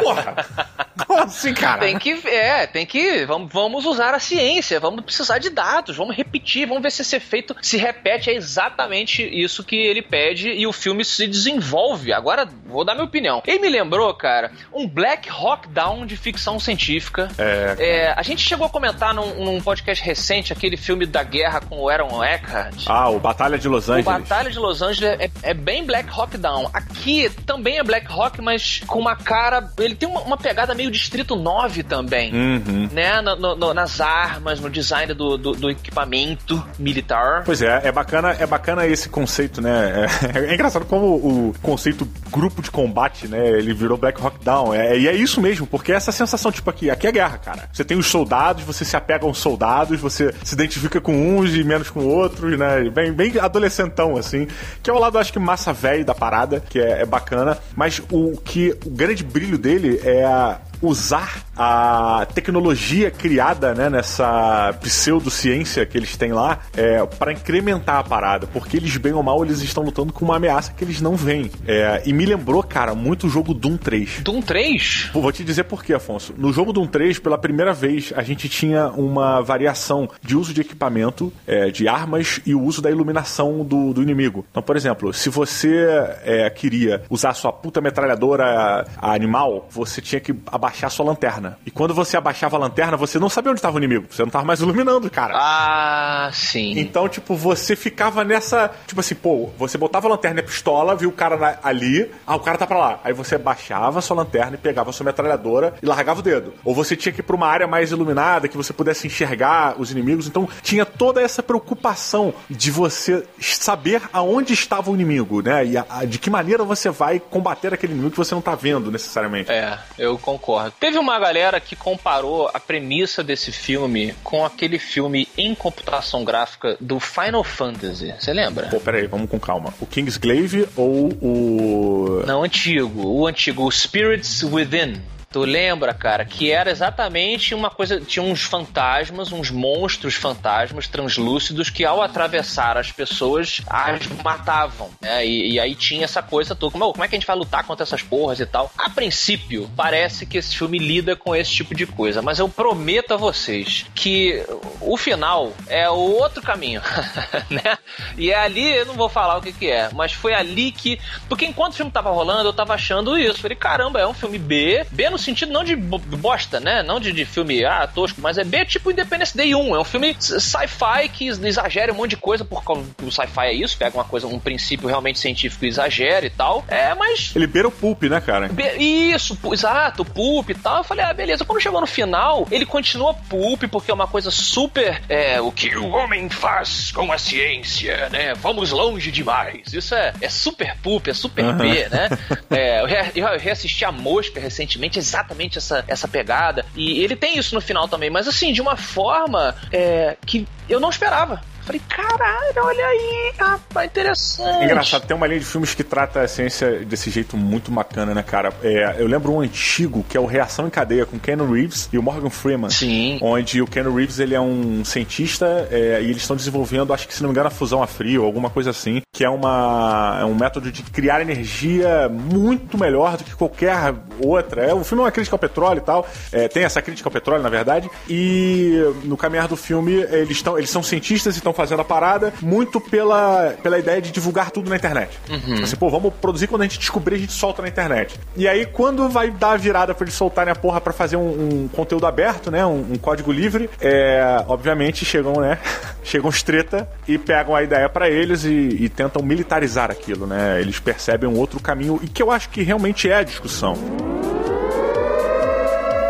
Porra! 0.00 0.36
Como 1.04 1.20
assim, 1.20 1.52
cara? 1.52 1.80
Tem 1.80 1.98
que, 1.98 2.10
é, 2.26 2.66
tem 2.66 2.86
que, 2.86 3.24
vamos, 3.24 3.52
vamos 3.52 3.84
usar 3.84 4.14
a 4.14 4.18
ciência, 4.18 4.80
vamos 4.80 5.04
precisar 5.04 5.38
de 5.38 5.50
dados, 5.50 5.96
vamos 5.96 6.16
repetir, 6.16 6.66
vamos 6.66 6.82
ver 6.82 6.90
se 6.90 7.02
esse 7.02 7.16
efeito 7.16 7.54
se 7.60 7.76
repete, 7.76 8.30
é 8.30 8.34
exatamente 8.34 9.22
isso 9.22 9.64
que 9.64 9.76
ele 9.76 10.02
pede 10.02 10.48
e 10.48 10.66
o 10.66 10.72
filme 10.72 11.04
se 11.04 11.26
desenvolve. 11.26 12.12
Agora, 12.12 12.48
vou 12.64 12.84
dar 12.84 12.94
minha 12.94 13.04
opinião. 13.04 13.42
Ele 13.46 13.58
me 13.58 13.68
lembrou, 13.68 14.12
cara, 14.14 14.50
um 14.72 14.86
Black 14.88 15.28
Hawk 15.28 15.68
Down 15.68 16.06
de 16.06 16.16
ficção 16.16 16.58
científica. 16.58 17.28
É. 17.38 17.76
É, 17.78 18.14
a 18.16 18.22
gente 18.22 18.42
chegou 18.42 18.66
a 18.66 18.70
comentar 18.70 19.12
num, 19.14 19.44
num 19.44 19.60
podcast 19.60 20.02
recente 20.04 20.52
aquele 20.52 20.76
filme 20.76 21.06
da 21.06 21.22
guerra 21.22 21.60
com 21.60 21.78
o 21.78 21.88
Aaron 21.88 22.22
Eckhart. 22.24 22.84
Ah, 22.86 23.08
o 23.08 23.18
Batalha 23.18 23.58
de 23.58 23.68
Los 23.68 23.88
O 23.88 23.92
Angeles. 23.92 24.06
Batalha 24.06 24.50
de 24.50 24.58
Los 24.58 24.82
Angeles 24.82 25.18
é, 25.20 25.30
é 25.42 25.54
bem 25.54 25.84
Black 25.84 26.08
Hawk 26.08 26.36
Down. 26.38 26.70
Aqui 26.72 27.30
também 27.44 27.78
é 27.78 27.82
Black 27.82 28.06
Hawk, 28.10 28.40
mas 28.40 28.80
com 28.86 28.98
uma 28.98 29.16
cara. 29.16 29.70
Ele 29.78 29.94
tem 29.94 30.08
uma, 30.08 30.20
uma 30.20 30.36
pegada 30.36 30.74
meio 30.74 30.85
Distrito 30.90 31.36
9 31.36 31.82
também. 31.82 32.32
Uhum. 32.34 32.88
Né? 32.92 33.20
No- 33.22 33.36
no- 33.36 33.56
no- 33.56 33.74
nas 33.74 34.00
armas, 34.00 34.60
no 34.60 34.70
design 34.70 35.12
do, 35.14 35.36
do, 35.36 35.52
do 35.52 35.70
equipamento 35.70 36.62
militar. 36.78 37.42
Pois 37.44 37.62
é, 37.62 37.80
é 37.84 37.92
bacana, 37.92 38.36
é 38.38 38.46
bacana 38.46 38.86
esse 38.86 39.08
conceito, 39.08 39.60
né? 39.60 40.06
É, 40.34 40.38
é 40.50 40.54
engraçado 40.54 40.84
como 40.84 41.06
o 41.06 41.54
conceito 41.62 42.06
grupo 42.30 42.62
de 42.62 42.70
combate, 42.70 43.26
né? 43.28 43.48
Ele 43.50 43.72
virou 43.74 43.96
Black 43.98 44.20
Hawk 44.22 44.44
Down. 44.44 44.74
É, 44.74 44.98
e 44.98 45.08
é 45.08 45.14
isso 45.14 45.40
mesmo, 45.40 45.66
porque 45.66 45.92
é 45.92 45.94
essa 45.96 46.12
sensação, 46.12 46.50
tipo, 46.52 46.68
aqui, 46.70 46.90
aqui 46.90 47.06
é 47.06 47.12
guerra, 47.12 47.38
cara. 47.38 47.68
Você 47.72 47.84
tem 47.84 47.96
os 47.96 48.06
soldados, 48.06 48.62
você 48.64 48.84
se 48.84 48.96
apega 48.96 49.24
aos 49.26 49.38
soldados, 49.38 49.98
você 50.00 50.32
se 50.44 50.54
identifica 50.54 51.00
com 51.00 51.38
uns 51.38 51.54
e 51.54 51.62
menos 51.64 51.90
com 51.90 52.04
outros, 52.06 52.58
né? 52.58 52.88
Bem, 52.90 53.12
bem 53.12 53.32
adolescentão, 53.38 54.16
assim. 54.16 54.46
Que 54.82 54.90
é 54.90 54.92
o 54.92 54.98
lado, 54.98 55.18
acho 55.18 55.32
que, 55.32 55.38
massa 55.38 55.72
velho 55.72 56.04
da 56.04 56.14
parada, 56.14 56.60
que 56.60 56.78
é, 56.78 57.02
é 57.02 57.06
bacana. 57.06 57.58
Mas 57.74 58.00
o 58.10 58.36
que 58.44 58.76
o 58.84 58.90
grande 58.90 59.24
brilho 59.24 59.58
dele 59.58 60.00
é 60.04 60.24
a 60.24 60.58
usar 60.80 61.44
a 61.56 62.26
tecnologia 62.34 63.10
criada 63.10 63.74
né, 63.74 63.88
nessa 63.88 64.74
pseudociência 64.80 65.86
que 65.86 65.96
eles 65.96 66.16
têm 66.16 66.32
lá 66.32 66.60
é, 66.76 67.04
para 67.04 67.32
incrementar 67.32 67.96
a 67.96 68.04
parada, 68.04 68.46
porque 68.46 68.76
eles, 68.76 68.96
bem 68.96 69.12
ou 69.12 69.22
mal, 69.22 69.44
eles 69.44 69.60
estão 69.62 69.82
lutando 69.82 70.12
com 70.12 70.24
uma 70.24 70.36
ameaça 70.36 70.72
que 70.72 70.84
eles 70.84 71.00
não 71.00 71.16
veem. 71.16 71.50
É, 71.66 72.02
e 72.04 72.12
me 72.12 72.26
lembrou, 72.26 72.62
cara, 72.62 72.94
muito 72.94 73.26
o 73.26 73.30
jogo 73.30 73.54
Doom 73.54 73.76
3. 73.76 74.20
Doom 74.22 74.42
3? 74.42 75.10
Pô, 75.12 75.20
Vou 75.20 75.32
te 75.32 75.42
dizer 75.42 75.64
por 75.64 75.82
quê, 75.82 75.94
Afonso. 75.94 76.34
No 76.36 76.52
jogo 76.52 76.72
Doom 76.72 76.86
3, 76.86 77.18
pela 77.18 77.38
primeira 77.38 77.72
vez, 77.72 78.12
a 78.14 78.22
gente 78.22 78.48
tinha 78.48 78.88
uma 78.88 79.40
variação 79.40 80.08
de 80.22 80.36
uso 80.36 80.52
de 80.52 80.60
equipamento, 80.60 81.32
é, 81.46 81.70
de 81.70 81.88
armas 81.88 82.40
e 82.44 82.54
o 82.54 82.62
uso 82.62 82.82
da 82.82 82.90
iluminação 82.90 83.64
do, 83.64 83.92
do 83.92 84.02
inimigo. 84.02 84.44
Então, 84.50 84.62
por 84.62 84.76
exemplo, 84.76 85.12
se 85.12 85.28
você 85.30 85.86
é, 86.22 86.48
queria 86.50 87.02
usar 87.08 87.34
sua 87.34 87.52
puta 87.52 87.80
metralhadora 87.80 88.86
animal, 89.00 89.68
você 89.70 90.00
tinha 90.00 90.20
que 90.20 90.34
abaixar 90.46 90.65
sua 90.90 91.04
lanterna. 91.06 91.58
E 91.66 91.70
quando 91.70 91.94
você 91.94 92.16
abaixava 92.16 92.56
a 92.56 92.60
lanterna, 92.60 92.96
você 92.96 93.18
não 93.18 93.28
sabia 93.28 93.50
onde 93.50 93.58
estava 93.58 93.76
o 93.76 93.78
inimigo. 93.78 94.06
Você 94.10 94.22
não 94.22 94.28
estava 94.28 94.44
mais 94.44 94.60
iluminando, 94.60 95.10
cara. 95.10 95.34
Ah, 95.36 96.30
sim. 96.32 96.78
Então, 96.78 97.08
tipo, 97.08 97.34
você 97.36 97.74
ficava 97.76 98.24
nessa. 98.24 98.70
Tipo 98.86 99.00
assim, 99.00 99.14
pô, 99.14 99.50
você 99.58 99.76
botava 99.78 100.06
a 100.06 100.10
lanterna 100.10 100.40
e 100.40 100.42
a 100.42 100.46
pistola, 100.46 100.94
viu 100.96 101.08
o 101.08 101.12
cara 101.12 101.36
na- 101.36 101.58
ali, 101.62 102.10
ah, 102.26 102.36
o 102.36 102.40
cara 102.40 102.58
tá 102.58 102.66
pra 102.66 102.78
lá. 102.78 103.00
Aí 103.04 103.12
você 103.12 103.36
baixava 103.38 103.98
a 103.98 104.02
sua 104.02 104.16
lanterna 104.16 104.54
e 104.54 104.58
pegava 104.58 104.90
a 104.90 104.92
sua 104.92 105.04
metralhadora 105.04 105.74
e 105.82 105.86
largava 105.86 106.20
o 106.20 106.22
dedo. 106.22 106.54
Ou 106.64 106.74
você 106.74 106.96
tinha 106.96 107.12
que 107.12 107.20
ir 107.20 107.22
pra 107.24 107.36
uma 107.36 107.46
área 107.46 107.66
mais 107.66 107.90
iluminada, 107.90 108.48
que 108.48 108.56
você 108.56 108.72
pudesse 108.72 109.06
enxergar 109.06 109.74
os 109.78 109.90
inimigos. 109.90 110.26
Então, 110.26 110.48
tinha 110.62 110.84
toda 110.84 111.20
essa 111.20 111.42
preocupação 111.42 112.34
de 112.48 112.70
você 112.70 113.24
saber 113.40 114.02
aonde 114.12 114.52
estava 114.52 114.90
o 114.90 114.94
inimigo, 114.94 115.42
né? 115.42 115.64
E 115.64 115.76
a- 115.76 115.84
a- 115.88 116.04
de 116.04 116.18
que 116.18 116.30
maneira 116.30 116.64
você 116.64 116.90
vai 116.90 117.18
combater 117.20 117.72
aquele 117.74 117.92
inimigo 117.92 118.12
que 118.12 118.16
você 118.18 118.34
não 118.34 118.42
tá 118.42 118.54
vendo 118.54 118.90
necessariamente. 118.90 119.50
É, 119.50 119.78
eu 119.98 120.18
concordo. 120.18 120.55
Teve 120.78 120.98
uma 120.98 121.18
galera 121.18 121.60
que 121.60 121.76
comparou 121.76 122.50
a 122.52 122.60
premissa 122.60 123.22
desse 123.22 123.52
filme 123.52 124.14
com 124.22 124.44
aquele 124.44 124.78
filme 124.78 125.28
em 125.36 125.54
computação 125.54 126.24
gráfica 126.24 126.76
do 126.80 126.98
Final 126.98 127.44
Fantasy. 127.44 128.14
Você 128.18 128.32
lembra? 128.32 128.68
Pô, 128.68 128.80
peraí, 128.80 129.06
vamos 129.06 129.30
com 129.30 129.38
calma. 129.38 129.72
O 129.80 129.86
Kingsglaive 129.86 130.68
ou 130.76 131.12
o. 131.20 132.22
Não, 132.26 132.42
antigo. 132.42 133.06
O 133.06 133.26
antigo, 133.26 133.64
o 133.64 133.70
Spirits 133.70 134.42
Within. 134.42 135.00
Tu 135.36 135.44
lembra, 135.44 135.92
cara, 135.92 136.24
que 136.24 136.50
era 136.50 136.70
exatamente 136.70 137.54
uma 137.54 137.68
coisa. 137.68 138.00
Tinha 138.00 138.22
uns 138.22 138.40
fantasmas, 138.40 139.32
uns 139.32 139.50
monstros 139.50 140.14
fantasmas 140.14 140.88
translúcidos 140.88 141.68
que, 141.68 141.84
ao 141.84 142.00
atravessar 142.00 142.78
as 142.78 142.90
pessoas, 142.90 143.60
as 143.66 144.06
matavam. 144.24 144.88
Né? 144.98 145.26
E, 145.26 145.52
e 145.52 145.60
aí 145.60 145.74
tinha 145.74 146.04
essa 146.04 146.22
coisa 146.22 146.54
toda. 146.54 146.72
Como, 146.72 147.04
é 147.04 147.06
que 147.06 147.14
a 147.14 147.18
gente 147.18 147.26
vai 147.26 147.36
lutar 147.36 147.64
contra 147.64 147.82
essas 147.82 148.00
porras 148.00 148.40
e 148.40 148.46
tal? 148.46 148.72
A 148.78 148.88
princípio, 148.88 149.70
parece 149.76 150.24
que 150.24 150.38
esse 150.38 150.56
filme 150.56 150.78
lida 150.78 151.14
com 151.14 151.36
esse 151.36 151.50
tipo 151.50 151.74
de 151.74 151.86
coisa. 151.86 152.22
Mas 152.22 152.38
eu 152.38 152.48
prometo 152.48 153.12
a 153.12 153.18
vocês 153.18 153.84
que 153.94 154.42
o 154.80 154.96
final 154.96 155.52
é 155.66 155.86
o 155.90 156.14
outro 156.14 156.40
caminho. 156.40 156.80
né? 157.50 157.76
E 158.16 158.30
é 158.30 158.38
ali, 158.38 158.74
eu 158.74 158.86
não 158.86 158.94
vou 158.94 159.10
falar 159.10 159.36
o 159.36 159.42
que, 159.42 159.52
que 159.52 159.70
é, 159.70 159.90
mas 159.92 160.14
foi 160.14 160.32
ali 160.32 160.72
que. 160.72 160.98
Porque 161.28 161.44
enquanto 161.44 161.74
o 161.74 161.76
filme 161.76 161.92
tava 161.92 162.08
rolando, 162.08 162.48
eu 162.48 162.54
tava 162.54 162.72
achando 162.72 163.18
isso. 163.18 163.42
Falei, 163.42 163.54
caramba, 163.54 164.00
é 164.00 164.06
um 164.06 164.14
filme 164.14 164.38
B. 164.38 164.86
B 164.90 165.10
no 165.10 165.25
sentido 165.26 165.52
não 165.52 165.62
de 165.64 165.76
bo- 165.76 165.98
bosta, 165.98 166.58
né? 166.60 166.82
Não 166.82 166.98
de, 166.98 167.12
de 167.12 167.24
filme, 167.24 167.64
ah, 167.64 167.86
tosco, 167.86 168.20
mas 168.20 168.38
é 168.38 168.44
B 168.44 168.64
tipo 168.64 168.90
Independence 168.90 169.36
Day 169.36 169.54
1. 169.54 169.76
É 169.76 169.80
um 169.80 169.84
filme 169.84 170.16
sci-fi 170.18 171.08
que 171.12 171.26
exagera 171.28 171.92
um 171.92 171.96
monte 171.96 172.10
de 172.10 172.16
coisa, 172.16 172.44
por 172.44 172.64
causa 172.64 172.82
que 172.96 173.04
o 173.04 173.12
sci-fi 173.12 173.46
é 173.46 173.52
isso, 173.54 173.76
pega 173.76 173.96
uma 173.96 174.04
coisa, 174.04 174.26
um 174.26 174.38
princípio 174.38 174.88
realmente 174.88 175.18
científico 175.18 175.64
e 175.64 175.68
exagera 175.68 176.24
e 176.26 176.30
tal. 176.30 176.64
É, 176.68 176.94
mas 176.94 177.32
Ele 177.34 177.46
beira 177.46 177.68
o 177.68 177.70
pulp, 177.70 178.04
né, 178.04 178.20
cara? 178.20 178.48
Be- 178.48 178.76
Isso, 178.78 179.38
exato, 179.52 180.04
pulp 180.04 180.50
e 180.50 180.54
tal. 180.54 180.78
Eu 180.78 180.84
falei, 180.84 181.04
ah, 181.04 181.12
beleza. 181.12 181.44
Quando 181.44 181.60
chegou 181.60 181.80
no 181.80 181.86
final, 181.86 182.46
ele 182.50 182.64
continua 182.66 183.12
pulp, 183.14 183.64
porque 183.70 183.90
é 183.90 183.94
uma 183.94 184.06
coisa 184.06 184.30
super. 184.30 185.02
É, 185.08 185.40
o 185.40 185.50
que 185.52 185.76
o 185.76 185.88
homem 185.90 186.28
faz 186.28 186.90
com 186.92 187.10
a 187.12 187.18
ciência, 187.18 188.08
né? 188.10 188.34
Vamos 188.34 188.70
longe 188.70 189.10
demais. 189.10 189.72
Isso 189.72 189.94
é, 189.94 190.12
é 190.20 190.28
super 190.28 190.76
pulp, 190.82 191.08
é 191.08 191.14
super 191.14 191.52
B, 191.54 191.88
né? 191.88 192.08
É, 192.50 192.80
eu, 192.80 192.86
re- 192.86 193.12
eu 193.14 193.38
reassisti 193.38 193.84
a 193.84 193.92
Mosca 193.92 194.40
recentemente, 194.40 194.98
exatamente 195.06 195.58
essa, 195.58 195.84
essa 195.86 196.08
pegada. 196.08 196.64
E 196.74 197.02
ele 197.02 197.16
tem 197.16 197.38
isso 197.38 197.54
no 197.54 197.60
final 197.60 197.88
também, 197.88 198.10
mas 198.10 198.26
assim, 198.26 198.52
de 198.52 198.60
uma 198.60 198.76
forma 198.76 199.54
é, 199.72 200.16
que 200.26 200.46
eu 200.68 200.80
não 200.80 200.90
esperava. 200.90 201.40
Falei, 201.66 201.82
caralho, 201.88 202.64
olha 202.64 202.86
aí, 202.86 203.32
rapaz, 203.36 203.90
interessante. 203.90 204.64
Engraçado, 204.64 205.04
tem 205.04 205.16
uma 205.16 205.26
linha 205.26 205.40
de 205.40 205.46
filmes 205.46 205.74
que 205.74 205.82
trata 205.82 206.20
a 206.20 206.28
ciência 206.28 206.84
desse 206.84 207.10
jeito 207.10 207.36
muito 207.36 207.72
bacana, 207.72 208.14
né, 208.14 208.22
cara? 208.22 208.52
É, 208.62 208.94
eu 208.98 209.08
lembro 209.08 209.32
um 209.32 209.40
antigo 209.40 210.06
que 210.08 210.16
é 210.16 210.20
o 210.20 210.26
Reação 210.26 210.68
em 210.68 210.70
Cadeia 210.70 211.04
com 211.04 211.18
Keanu 211.18 211.52
Reeves 211.52 211.88
e 211.92 211.98
o 211.98 212.02
Morgan 212.04 212.30
Freeman. 212.30 212.70
Sim. 212.70 213.18
Onde 213.20 213.60
o 213.60 213.66
Keanu 213.66 213.92
Reeves 213.92 214.20
ele 214.20 214.32
é 214.32 214.40
um 214.40 214.84
cientista 214.84 215.66
é, 215.68 216.00
e 216.02 216.04
eles 216.04 216.18
estão 216.18 216.36
desenvolvendo, 216.36 216.94
acho 216.94 217.08
que 217.08 217.12
se 217.12 217.20
não 217.20 217.30
me 217.30 217.32
engano, 217.32 217.48
a 217.48 217.50
fusão 217.50 217.82
a 217.82 217.86
frio, 217.88 218.24
alguma 218.24 218.48
coisa 218.48 218.70
assim, 218.70 219.02
que 219.12 219.24
é, 219.24 219.28
uma, 219.28 220.18
é 220.20 220.24
um 220.24 220.36
método 220.36 220.70
de 220.70 220.84
criar 220.84 221.20
energia 221.20 222.08
muito 222.08 222.78
melhor 222.78 223.16
do 223.16 223.24
que 223.24 223.34
qualquer 223.34 223.92
outra. 224.20 224.66
É, 224.66 224.72
o 224.72 224.84
filme 224.84 225.02
é 225.02 225.06
uma 225.06 225.10
crítica 225.10 225.34
ao 225.34 225.40
petróleo 225.40 225.78
e 225.78 225.84
tal, 225.84 226.06
é, 226.30 226.46
tem 226.46 226.62
essa 226.62 226.80
crítica 226.80 227.08
ao 227.08 227.12
petróleo, 227.12 227.42
na 227.42 227.50
verdade, 227.50 227.90
e 228.08 228.78
no 229.02 229.16
caminhar 229.16 229.48
do 229.48 229.56
filme 229.56 229.94
eles, 229.94 230.40
tão, 230.40 230.56
eles 230.56 230.70
são 230.70 230.80
cientistas 230.80 231.34
e 231.34 231.38
estão 231.38 231.55
fazendo 231.56 231.80
a 231.80 231.84
parada 231.84 232.32
muito 232.40 232.80
pela, 232.80 233.54
pela 233.62 233.78
ideia 233.78 234.00
de 234.00 234.12
divulgar 234.12 234.50
tudo 234.50 234.70
na 234.70 234.76
internet. 234.76 235.18
Tipo 235.26 235.62
Assim, 235.62 235.76
pô, 235.76 235.88
vamos 235.90 236.14
produzir 236.14 236.46
quando 236.46 236.62
a 236.62 236.64
gente 236.64 236.78
descobrir, 236.78 237.16
a 237.16 237.18
gente 237.18 237.32
solta 237.32 237.62
na 237.62 237.68
internet. 237.68 238.18
E 238.36 238.46
aí, 238.46 238.66
quando 238.66 239.08
vai 239.08 239.30
dar 239.30 239.52
a 239.52 239.56
virada 239.56 239.94
pra 239.94 240.04
eles 240.04 240.14
soltarem 240.14 240.52
a 240.52 240.54
porra 240.54 240.80
pra 240.80 240.92
fazer 240.92 241.16
um, 241.16 241.64
um 241.64 241.68
conteúdo 241.68 242.06
aberto, 242.06 242.50
né? 242.50 242.64
Um, 242.64 242.92
um 242.92 242.98
código 242.98 243.32
livre, 243.32 243.68
é, 243.80 244.44
obviamente 244.46 245.04
chegam, 245.04 245.34
né? 245.40 245.58
chegam 246.04 246.28
os 246.28 246.42
treta 246.42 246.88
e 247.08 247.18
pegam 247.18 247.54
a 247.54 247.62
ideia 247.62 247.88
pra 247.88 248.08
eles 248.08 248.44
e, 248.44 248.50
e 248.50 248.88
tentam 248.88 249.22
militarizar 249.22 249.90
aquilo, 249.90 250.26
né? 250.26 250.60
Eles 250.60 250.78
percebem 250.78 251.28
um 251.28 251.36
outro 251.36 251.60
caminho 251.60 251.98
e 252.02 252.08
que 252.08 252.22
eu 252.22 252.30
acho 252.30 252.48
que 252.50 252.62
realmente 252.62 253.10
é 253.10 253.16
a 253.16 253.22
discussão. 253.22 253.74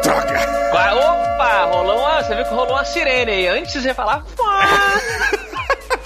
Droga! 0.03 0.57
Opa, 1.37 1.65
rolou 1.67 1.99
uma, 1.99 2.23
você 2.23 2.35
viu 2.35 2.45
que 2.45 2.51
rolou 2.51 2.73
uma 2.73 2.85
sirene 2.85 3.31
aí. 3.31 3.49
Antes 3.49 3.75
você 3.75 3.93
falar. 3.93 4.25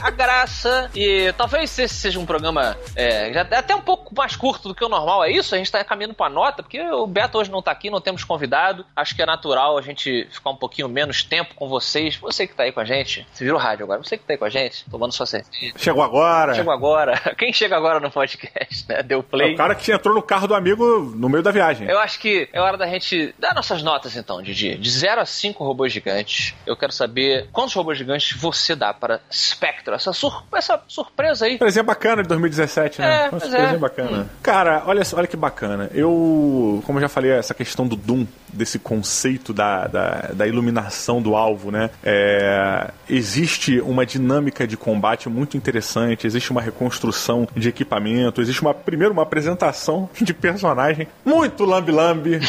A 0.03 0.11
graça. 0.11 0.91
E 0.95 1.33
talvez 1.37 1.79
esse 1.79 1.95
seja 1.95 2.19
um 2.19 2.27
programa 2.27 2.77
é, 2.97 3.33
já 3.33 3.43
até 3.43 3.75
um 3.75 3.81
pouco 3.81 4.15
mais 4.15 4.37
curto 4.37 4.69
do 4.69 4.75
que 4.75 4.85
o 4.85 4.89
normal. 4.89 5.25
É 5.25 5.31
isso? 5.31 5.55
A 5.55 5.59
gente 5.59 5.71
tá 5.71 5.83
caminhando 5.85 6.15
pra 6.15 6.29
nota, 6.29 6.63
porque 6.63 6.81
o 6.81 7.07
Beto 7.07 7.39
hoje 7.39 7.51
não 7.51 7.63
tá 7.63 7.71
aqui, 7.71 7.91
não 7.91 8.01
temos 8.01 8.25
convidado. 8.25 8.85
Acho 8.97 9.15
que 9.15 9.23
é 9.23 9.27
natural 9.27 9.77
a 9.77 9.83
gente 9.83 10.27
ficar 10.31 10.51
um 10.51 10.57
pouquinho 10.57 10.89
menos 10.89 11.23
tempo 11.23 11.55
com 11.55 11.69
vocês. 11.69 12.17
Você 12.17 12.47
que 12.47 12.55
tá 12.55 12.63
aí 12.63 12.73
com 12.73 12.81
a 12.81 12.85
gente. 12.85 13.27
Você 13.33 13.45
virou 13.45 13.59
rádio 13.59 13.85
agora. 13.85 14.03
Você 14.03 14.17
que 14.17 14.25
tá 14.25 14.33
aí 14.33 14.39
com 14.39 14.45
a 14.45 14.51
gente, 14.51 14.85
tomando 14.91 15.13
sua 15.13 15.27
cerveja. 15.27 15.75
Chegou 15.77 16.03
agora. 16.03 16.55
Chegou 16.55 16.73
agora. 16.73 17.19
Quem 17.37 17.53
chega 17.53 17.77
agora 17.77 18.01
no 18.01 18.11
podcast, 18.11 18.87
né? 18.89 19.03
Deu 19.03 19.23
play. 19.23 19.51
É 19.51 19.55
o 19.55 19.57
cara 19.57 19.75
que 19.75 19.93
entrou 19.93 20.15
no 20.15 20.23
carro 20.23 20.47
do 20.47 20.55
amigo 20.55 21.13
no 21.15 21.29
meio 21.29 21.43
da 21.43 21.51
viagem. 21.51 21.89
Eu 21.89 21.99
acho 21.99 22.19
que 22.19 22.49
é 22.53 22.61
hora 22.61 22.77
da 22.77 22.87
gente 22.87 23.35
dar 23.39 23.55
nossas 23.55 23.83
notas 23.83 24.17
então, 24.17 24.43
Didi. 24.43 24.77
De 24.77 24.91
0 24.91 25.21
a 25.21 25.27
5 25.27 25.63
robôs 25.65 25.93
gigantes. 25.93 26.55
Eu 26.67 26.77
quero 26.77 26.93
saber 26.93 27.49
quantos 27.53 27.75
robôs 27.75 27.99
gigantes 27.99 28.37
você 28.37 28.75
dá 28.75 28.95
para 28.95 29.21
Spectre. 29.31 29.90
Essa, 29.97 30.13
sur 30.13 30.45
essa 30.55 30.81
surpresa 30.87 31.47
aí. 31.47 31.59
Presença 31.59 31.83
bacana 31.83 32.23
de 32.23 32.29
2017, 32.29 33.01
né? 33.01 33.25
É, 33.27 33.31
surpresa 33.31 33.57
é. 33.57 33.77
bacana. 33.79 34.31
Cara, 34.43 34.83
olha, 34.87 35.03
olha 35.15 35.27
que 35.27 35.37
bacana. 35.37 35.91
Eu, 35.93 36.83
como 36.87 36.99
eu 36.99 37.03
já 37.03 37.09
falei, 37.09 37.31
essa 37.31 37.55
questão 37.55 37.87
do 37.87 37.97
Doom, 37.97 38.27
desse 38.53 38.79
conceito 38.79 39.53
da, 39.53 39.87
da, 39.87 40.31
da 40.33 40.47
iluminação 40.47 41.23
do 41.23 41.37
alvo, 41.37 41.71
né? 41.71 41.91
É, 42.03 42.91
existe 43.09 43.81
uma 43.81 44.05
dinâmica 44.05 44.67
de 44.67 44.77
combate 44.77 45.29
muito 45.29 45.57
interessante, 45.57 46.27
existe 46.27 46.51
uma 46.51 46.61
reconstrução 46.61 47.47
de 47.55 47.69
equipamento, 47.69 48.41
existe 48.41 48.63
uma, 48.63 48.75
primeiro, 48.75 49.13
uma 49.13 49.23
apresentação 49.23 50.09
de 50.21 50.35
personagem 50.35 51.09
muito 51.25 51.65
lambi-lambi. 51.65 52.41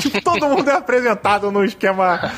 tipo, 0.00 0.20
todo 0.22 0.48
mundo 0.48 0.70
é 0.70 0.74
apresentado 0.74 1.50
num 1.50 1.64
esquema 1.64 2.32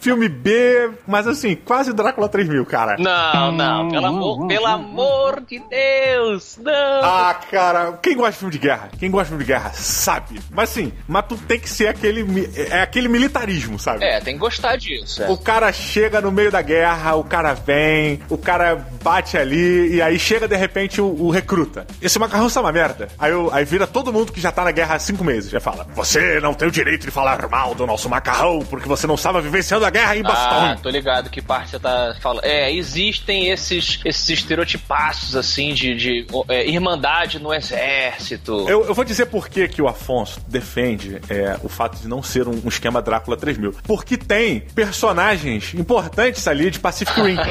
filme 0.00 0.28
B, 0.28 0.90
mas 1.06 1.26
assim, 1.26 1.54
quase 1.54 1.92
Drácula 1.92 2.28
3000, 2.28 2.64
cara. 2.66 2.96
Não, 2.98 3.52
não, 3.52 3.88
pelo 3.94 4.06
amor, 4.06 4.46
pelo 4.48 4.66
amor 4.66 5.40
de 5.48 5.58
Deus, 5.68 6.58
não. 6.60 6.72
Ah, 7.04 7.34
cara, 7.50 7.92
quem 8.02 8.16
gosta 8.16 8.32
de 8.32 8.38
filme 8.38 8.52
de 8.52 8.58
guerra? 8.58 8.90
Quem 8.98 9.10
gosta 9.10 9.24
de 9.24 9.28
filme 9.30 9.44
de 9.44 9.48
guerra 9.52 9.72
sabe. 9.74 10.40
Mas 10.50 10.70
sim, 10.70 10.92
mas 11.08 11.24
tu 11.28 11.36
tem 11.36 11.58
que 11.58 11.68
ser 11.68 11.88
aquele. 11.88 12.24
É 12.70 12.80
aquele 12.82 13.08
militarismo, 13.08 13.78
sabe? 13.78 14.04
É, 14.04 14.20
tem 14.20 14.34
que 14.34 14.40
gostar 14.40 14.76
disso. 14.76 15.22
é. 15.22 15.30
O 15.30 15.36
cara 15.38 15.72
chega 15.72 16.20
no 16.20 16.30
meio 16.32 16.50
da 16.50 16.62
guerra, 16.62 17.14
o 17.14 17.24
cara 17.24 17.54
vem, 17.54 18.20
o 18.28 18.38
cara 18.38 18.76
bate 19.02 19.36
ali, 19.36 19.94
e 19.94 20.02
aí 20.02 20.18
chega 20.18 20.46
de 20.48 20.56
repente 20.56 21.00
o, 21.00 21.06
o 21.06 21.30
recruta. 21.30 21.86
Esse 22.00 22.18
macarrão 22.18 22.46
está 22.46 22.60
uma 22.60 22.72
merda. 22.72 23.08
Aí, 23.18 23.32
o- 23.32 23.50
aí 23.52 23.64
vira 23.64 23.86
todo 23.86 24.12
mundo 24.12 24.32
que 24.32 24.40
já 24.40 24.50
tá 24.52 24.64
na 24.64 24.70
guerra 24.70 24.94
há 24.94 24.98
cinco 24.98 25.24
meses. 25.24 25.50
Já 25.50 25.60
fala: 25.60 25.86
Você 25.94 26.40
não 26.40 26.54
tem 26.54 26.68
o 26.68 26.70
direito 26.70 27.02
de 27.04 27.10
falar 27.10 27.48
mal 27.48 27.74
do 27.74 27.86
nosso 27.86 28.08
macarrão, 28.08 28.60
porque 28.68 28.88
você 28.88 29.06
não 29.06 29.14
estava 29.14 29.40
vivenciando 29.40 29.84
a 29.84 29.90
guerra 29.90 30.16
em 30.16 30.22
Ah, 30.24 30.28
Boston. 30.74 30.82
tô 30.82 30.88
ligado 30.90 31.30
que 31.30 31.42
parte 31.42 31.70
você 31.70 31.78
tá 31.78 32.14
falando. 32.20 32.44
É, 32.44 32.72
existem 32.72 33.50
esses, 33.50 33.83
esses 34.04 34.28
estereotipaços, 34.28 35.36
assim, 35.36 35.72
de, 35.74 35.94
de 35.94 36.26
é, 36.48 36.68
irmandade 36.68 37.38
no 37.38 37.52
exército. 37.52 38.66
Eu, 38.68 38.84
eu 38.84 38.94
vou 38.94 39.04
dizer 39.04 39.26
por 39.26 39.48
que, 39.48 39.68
que 39.68 39.82
o 39.82 39.88
Afonso 39.88 40.40
defende 40.48 41.20
é, 41.28 41.58
o 41.62 41.68
fato 41.68 42.00
de 42.00 42.08
não 42.08 42.22
ser 42.22 42.48
um, 42.48 42.60
um 42.64 42.68
esquema 42.68 43.00
Drácula 43.02 43.36
3000. 43.36 43.74
Porque 43.84 44.16
tem 44.16 44.60
personagens 44.60 45.74
importantes 45.74 46.46
ali 46.48 46.70
de 46.70 46.78
Pacific 46.78 47.20
Rim. 47.20 47.36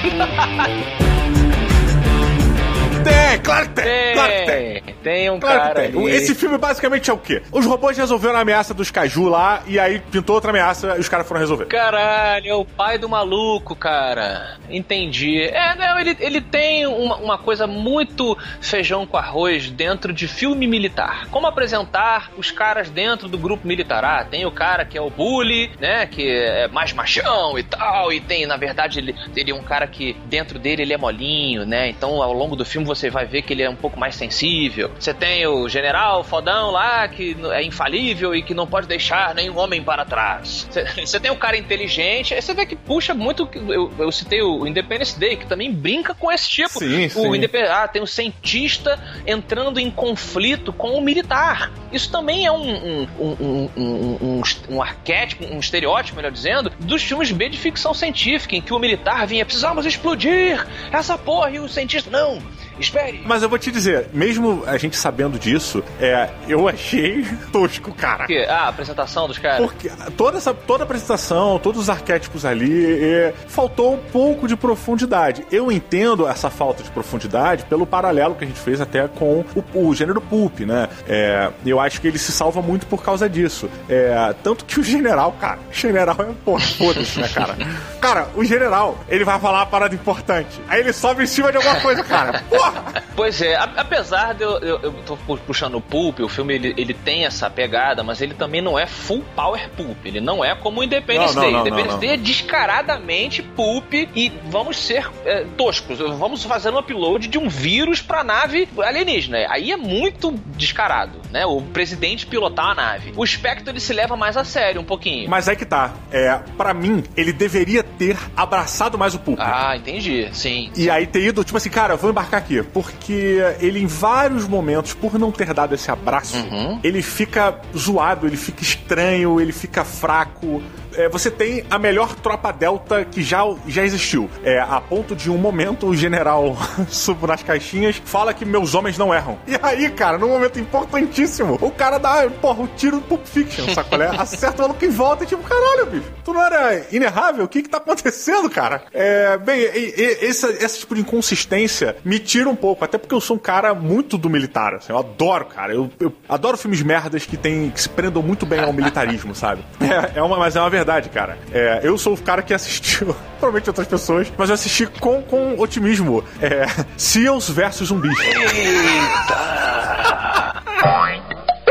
tem, 3.04 3.23
claro 3.40 3.68
que 3.70 3.74
tem, 3.76 3.84
Tem, 3.86 4.14
claro 4.14 4.32
que 4.34 4.46
tem. 4.46 4.84
tem 5.04 5.30
um 5.30 5.40
Claro 5.40 5.60
que 5.60 5.68
cara 5.68 5.82
tem. 5.92 6.02
ali. 6.02 6.12
Esse 6.12 6.36
filme 6.36 6.58
basicamente 6.58 7.10
é 7.10 7.14
o 7.14 7.18
quê? 7.18 7.42
Os 7.52 7.66
robôs 7.66 7.98
resolveram 7.98 8.36
a 8.38 8.42
ameaça 8.42 8.74
dos 8.74 8.92
caju 8.92 9.28
lá 9.30 9.64
e 9.68 9.80
aí 9.80 10.00
pintou 10.00 10.36
outra 10.36 10.50
ameaça 10.52 10.96
e 10.98 11.00
os 11.00 11.10
caras 11.10 11.28
foram 11.28 11.40
resolver. 11.40 11.66
Caralho, 11.66 12.48
é 12.48 12.54
o 12.56 12.66
pai 12.66 12.98
do 12.98 13.08
maluco, 13.10 13.76
cara. 13.76 14.58
Entendi. 14.70 15.42
É, 15.42 15.76
não, 15.76 16.00
ele, 16.00 16.16
ele 16.20 16.42
tem 16.42 16.86
uma, 16.88 17.18
uma 17.18 17.38
coisa 17.38 17.66
muito 17.68 18.38
feijão 18.62 19.06
com 19.06 19.18
arroz 19.18 19.70
dentro 19.70 20.14
de 20.14 20.28
filme 20.28 20.68
militar. 20.68 21.28
Como 21.30 21.48
apresentar 21.48 22.32
os 22.38 22.52
caras 22.52 22.90
dentro 22.90 23.28
do 23.28 23.38
grupo 23.38 23.68
militar? 23.68 24.04
Ah, 24.04 24.24
tem 24.24 24.46
o 24.46 24.52
cara 24.52 24.86
que 24.86 24.98
é 24.98 25.02
o 25.02 25.10
bully, 25.10 25.72
né? 25.80 26.06
Que 26.06 26.30
é 26.32 26.68
mais 26.68 26.94
machão 26.94 27.58
e 27.58 27.64
tal. 27.64 28.12
E 28.12 28.20
tem, 28.20 28.46
na 28.46 28.58
verdade, 28.58 29.00
ele, 29.00 29.16
ele 29.36 29.52
é 29.52 29.56
um 29.56 29.64
cara 29.64 29.88
que 29.88 30.16
dentro 30.26 30.58
dele 30.60 30.82
ele 30.84 30.94
é 30.94 30.98
molinho, 30.98 31.66
né? 31.66 31.90
Então 31.90 32.22
ao 32.22 32.34
longo 32.34 32.56
do 32.56 32.66
filme 32.66 32.86
você 32.88 33.10
vai 33.10 33.23
ver 33.26 33.42
que 33.42 33.54
ele 33.54 33.64
é 33.64 33.70
um 33.70 33.76
pouco 33.76 34.00
mais 34.00 34.16
sensível. 34.16 34.92
Você 35.00 35.14
tem 35.14 35.46
o 35.48 35.68
general 35.70 36.24
fodão 36.24 36.72
lá 36.72 37.08
que 37.08 37.36
é 37.52 37.64
infalível 37.64 38.34
e 38.36 38.42
que 38.42 38.54
não 38.54 38.66
pode 38.68 38.88
deixar 38.88 39.34
nenhum 39.36 39.58
homem 39.58 39.82
para 39.84 40.06
trás. 40.06 40.68
Você- 40.70 40.84
Você 41.14 41.20
tem 41.20 41.32
o 41.32 41.36
cara 41.36 41.58
inteligente, 41.58 42.34
aí 42.34 42.42
você 42.42 42.54
vê 42.54 42.66
que 42.66 42.76
puxa 42.76 43.14
muito. 43.14 43.48
Eu, 43.68 43.92
eu 44.00 44.12
citei 44.12 44.42
o 44.42 44.66
Independence 44.66 45.20
Day, 45.20 45.36
que 45.36 45.46
também 45.46 45.72
brinca 45.72 46.14
com 46.16 46.32
esse 46.32 46.50
tipo. 46.50 46.80
Sim, 46.80 47.06
o 47.08 47.10
sim. 47.10 47.42
Ah, 47.70 47.88
tem 47.88 48.02
o 48.02 48.08
cientista 48.08 49.00
entrando 49.28 49.80
em 49.80 49.90
conflito 49.92 50.72
com 50.74 50.92
o 50.98 51.02
militar. 51.02 51.72
Isso 51.92 52.12
também 52.12 52.46
é 52.46 52.52
um, 52.52 52.58
um, 52.58 53.08
um, 53.20 53.36
um, 53.40 53.70
um, 53.78 54.18
um, 54.22 54.76
um 54.76 54.82
arquétipo, 54.82 55.46
um 55.46 55.60
estereótipo, 55.60 56.16
melhor 56.16 56.32
dizendo, 56.32 56.72
dos 56.80 57.04
filmes 57.04 57.32
B 57.32 57.50
de 57.50 57.58
ficção 57.58 57.94
científica, 57.94 58.56
em 58.56 58.62
que 58.62 58.74
o 58.74 58.80
militar 58.80 59.28
vinha, 59.28 59.46
precisamos 59.46 59.86
explodir 59.86 60.66
essa 60.92 61.18
porra, 61.18 61.52
e 61.52 61.60
o 61.60 61.68
cientista, 61.70 62.10
não, 62.10 62.40
espere. 62.80 63.22
Mas 63.26 63.44
eu 63.44 63.50
vou 63.50 63.58
te 63.60 63.72
dizer, 63.72 64.08
mesmo 64.14 64.64
a 64.66 64.78
gente 64.78 64.96
sabendo 64.96 65.38
disso, 65.40 65.84
é, 66.00 66.30
eu 66.48 66.68
achei 66.68 67.26
tosco, 67.52 67.94
cara. 67.94 68.26
Que- 68.26 68.44
Ah, 68.46 68.66
a 68.66 68.68
apresentação 68.70 69.28
dos 69.28 69.38
caras. 69.38 69.60
Porque 69.60 69.90
toda 70.18 70.38
essa 70.38 70.54
toda 70.54 70.84
a 70.84 70.86
apresentação, 70.86 71.60
todos 71.60 71.82
os 71.82 71.90
arquétipos 71.90 72.46
ali, 72.46 73.04
é, 73.04 73.34
faltou 73.48 73.94
um 73.96 73.98
pouco 73.98 74.48
de 74.48 74.56
profundidade. 74.56 75.46
Eu 75.52 75.72
entendo 75.72 76.28
essa 76.28 76.50
falta 76.50 76.84
de 76.84 76.90
profundidade 76.92 77.64
pelo 77.66 77.86
paralelo 77.86 78.36
que 78.36 78.44
a 78.44 78.48
gente 78.48 78.60
fez 78.60 78.80
até 78.82 79.08
com 79.08 79.44
o, 79.74 79.88
o 79.90 79.96
gênero 79.96 80.20
pulp, 80.22 80.62
né? 80.62 80.88
É, 81.08 81.50
eu 81.66 81.80
acho 81.80 82.00
que 82.02 82.08
ele 82.08 82.18
se 82.20 82.32
salva 82.32 82.62
muito 82.62 82.86
por 82.88 83.04
causa 83.04 83.30
disso. 83.30 83.70
É, 83.90 84.34
tanto 84.44 84.66
que 84.66 84.80
o 84.80 84.84
general, 84.84 85.32
cara, 85.40 85.60
o 85.70 85.74
general 85.74 86.16
é 86.20 86.26
porra, 86.44 86.62
foda-se, 86.62 87.20
né, 87.20 87.28
cara? 87.30 87.56
Cara, 88.00 88.28
o 88.36 88.44
general, 88.44 88.98
ele 89.10 89.24
vai 89.24 89.40
falar 89.40 89.60
uma 89.60 89.66
parada 89.66 89.96
importante. 89.96 90.62
Aí 90.68 90.80
ele 90.82 90.94
sobe 90.94 91.24
em 91.24 91.28
cima 91.28 91.52
de 91.52 91.58
alguma 91.58 91.80
coisa, 91.82 92.04
cara. 92.04 92.44
Porra! 92.72 93.04
Pois 93.16 93.42
é, 93.42 93.56
a- 93.56 93.70
apesar 93.78 94.34
de 94.34 94.44
eu, 94.44 94.58
eu, 94.60 94.80
eu 94.82 94.92
tô 95.06 95.16
pu- 95.18 95.38
puxando 95.38 95.76
o 95.76 95.82
pulp, 95.82 96.20
o 96.22 96.28
filme 96.30 96.56
ele, 96.56 96.74
ele 96.78 96.94
tem 96.94 97.26
essa 97.26 97.50
pegada, 97.50 98.04
mas 98.04 98.22
ele 98.22 98.34
também 98.34 98.62
não 98.62 98.78
é 98.78 98.86
full 98.88 99.24
power 99.36 99.70
pulp. 99.78 99.98
Ele 100.06 100.20
não 100.20 100.44
é 100.44 100.56
como 100.56 100.80
o 100.82 100.84
Independence 100.84 101.36
Não, 101.36 101.44
não, 101.44 101.52
Day. 101.52 101.52
não, 101.54 101.68
Independence. 101.68 102.00
Day 102.00 102.10
é 102.12 102.18
descaradamente 102.18 103.42
pulp 103.42 103.94
e 103.94 104.32
vamos 104.46 104.78
ser 104.78 105.10
é, 105.26 105.46
toscos. 105.58 106.00
Vamos 106.00 106.44
fazer 106.44 106.70
um 106.72 106.78
upload 106.80 107.28
de 107.28 107.38
um 107.38 107.48
vírus 107.48 108.02
pra 108.02 108.24
nave 108.24 108.68
alienígena. 108.80 109.46
Aí 109.50 109.72
é 109.72 109.78
muito 109.78 110.32
descarado, 110.58 111.20
né? 111.34 111.46
O 111.48 111.62
presidente 111.62 112.26
pilotar 112.28 112.68
a 112.68 112.76
nave. 112.76 113.12
O 113.18 113.26
Spectre 113.26 113.70
ele 113.72 113.80
se 113.80 113.92
leva 113.92 114.16
mais 114.16 114.38
a 114.38 114.44
sério 114.46 114.80
um 114.80 114.84
pouquinho. 114.86 115.28
Mas 115.30 115.50
aí 115.50 115.56
que 115.56 115.66
tá. 115.66 115.92
É, 116.12 116.40
para 116.56 116.74
mim, 116.74 117.04
ele 117.18 117.34
deveria 117.34 117.82
ter 117.84 118.16
abraçado 118.38 118.98
mais 118.98 119.16
o 119.16 119.20
pulp. 119.20 119.40
Ah, 119.42 119.76
entendi. 119.76 120.30
Sim. 120.32 120.72
E 120.78 120.90
aí 120.90 121.08
ter 121.08 121.24
ido, 121.24 121.44
tipo 121.44 121.58
assim, 121.58 121.70
cara, 121.72 121.96
eu 121.96 121.98
vou 121.98 122.12
embarcar 122.12 122.40
aqui. 122.40 122.62
Porque 122.62 123.40
ele, 123.60 123.80
em 123.82 123.88
vários 123.88 124.48
momentos, 124.48 124.94
por 124.94 125.18
não 125.18 125.32
ter 125.32 125.52
dado 125.54 125.74
esse 125.74 125.90
abraço, 125.90 126.38
Uhum. 126.38 126.80
ele 126.84 127.02
fica 127.02 127.60
zoado, 127.76 128.28
ele 128.28 128.38
fica 128.38 128.62
estranho, 128.62 129.42
ele 129.42 129.52
fica 129.52 129.84
fraco. 129.84 130.62
É, 130.96 131.10
você 131.10 131.30
tem 131.32 131.64
a 131.70 131.78
melhor 131.80 132.16
tropa 132.16 132.52
delta 132.52 133.04
que 133.06 133.22
já, 133.24 133.42
já 133.68 133.84
existiu. 133.84 134.30
É, 134.44 134.60
a 134.60 134.80
ponto 134.82 135.16
de 135.16 135.30
um 135.32 135.38
momento 135.38 135.88
o 135.88 135.96
general 135.96 136.56
subo 136.90 137.28
nas 137.28 137.42
caixinhas 137.44 138.02
fala 138.06 138.34
que 138.34 138.46
meus 138.46 138.74
homens 138.76 138.98
não 138.98 139.14
erram. 139.14 139.38
E 139.48 139.58
aí, 139.62 139.90
cara, 139.90 140.18
num 140.18 140.30
momento 140.30 140.60
importantíssimo, 140.60 141.58
o 141.62 141.72
cara 141.72 141.98
dá, 141.98 142.30
porra, 142.42 142.64
o 142.64 142.68
tiro 142.68 142.98
do 142.98 143.02
Pulp 143.04 143.26
Fiction, 143.26 143.68
sacolé? 143.74 144.08
Acerta 144.18 144.64
o 144.64 144.68
maluco 144.68 144.86
em 144.86 144.90
volta 144.90 145.24
e 145.24 145.28
tipo, 145.28 145.44
caralho, 145.44 145.86
bicho, 145.88 146.12
tu 146.24 146.34
não 146.34 146.46
era 146.46 146.86
inerrável? 146.92 147.46
O 147.46 147.48
que 147.48 147.62
que 147.64 147.70
tá 147.70 147.78
acontecendo, 147.78 148.50
cara? 148.50 148.84
É, 148.94 149.38
bem, 149.38 149.60
e- 149.60 149.94
e- 149.98 150.18
esse, 150.26 150.46
esse 150.64 150.80
tipo 150.80 150.96
de 150.96 151.02
inconsistência 151.02 151.96
me 152.04 152.20
tira 152.20 152.50
um 152.50 152.56
pouco, 152.56 152.84
até 152.86 152.98
porque 152.98 153.14
eu 153.16 153.22
sou 153.22 153.36
um 153.36 153.40
cara 153.40 153.74
muito 153.74 154.18
do 154.18 154.30
militar, 154.30 154.76
assim, 154.76 154.92
eu 154.92 154.98
adoro, 155.00 155.46
cara, 155.46 155.74
eu, 155.74 155.90
eu 156.00 156.14
adoro 156.30 156.58
filmes 156.58 156.82
merdas 156.82 157.26
que, 157.26 157.36
tem, 157.38 157.70
que 157.70 157.82
se 157.82 157.90
prendam 157.90 158.22
muito 158.22 158.46
bem 158.46 158.60
ao 158.60 158.72
militarismo, 158.74 159.34
sabe? 159.34 159.64
É, 159.82 160.20
é 160.20 160.22
uma, 160.22 160.38
mas 160.38 160.56
é 160.56 160.60
uma 160.60 160.70
verdade, 160.70 160.83
cara. 161.10 161.38
É, 161.52 161.82
eu 161.84 161.98
sou 161.98 162.14
o 162.14 162.18
cara 162.18 162.42
que 162.42 162.54
assistiu, 162.54 163.08
provavelmente 163.40 163.70
outras 163.70 163.88
pessoas, 163.88 164.32
mas 164.38 164.50
eu 164.50 164.56
assisti 164.56 164.86
com, 164.86 165.22
com 165.22 165.60
otimismo, 165.60 166.24
é, 166.42 166.66
Seals 166.98 167.50
versus 167.50 167.90
zumbis. 167.90 168.18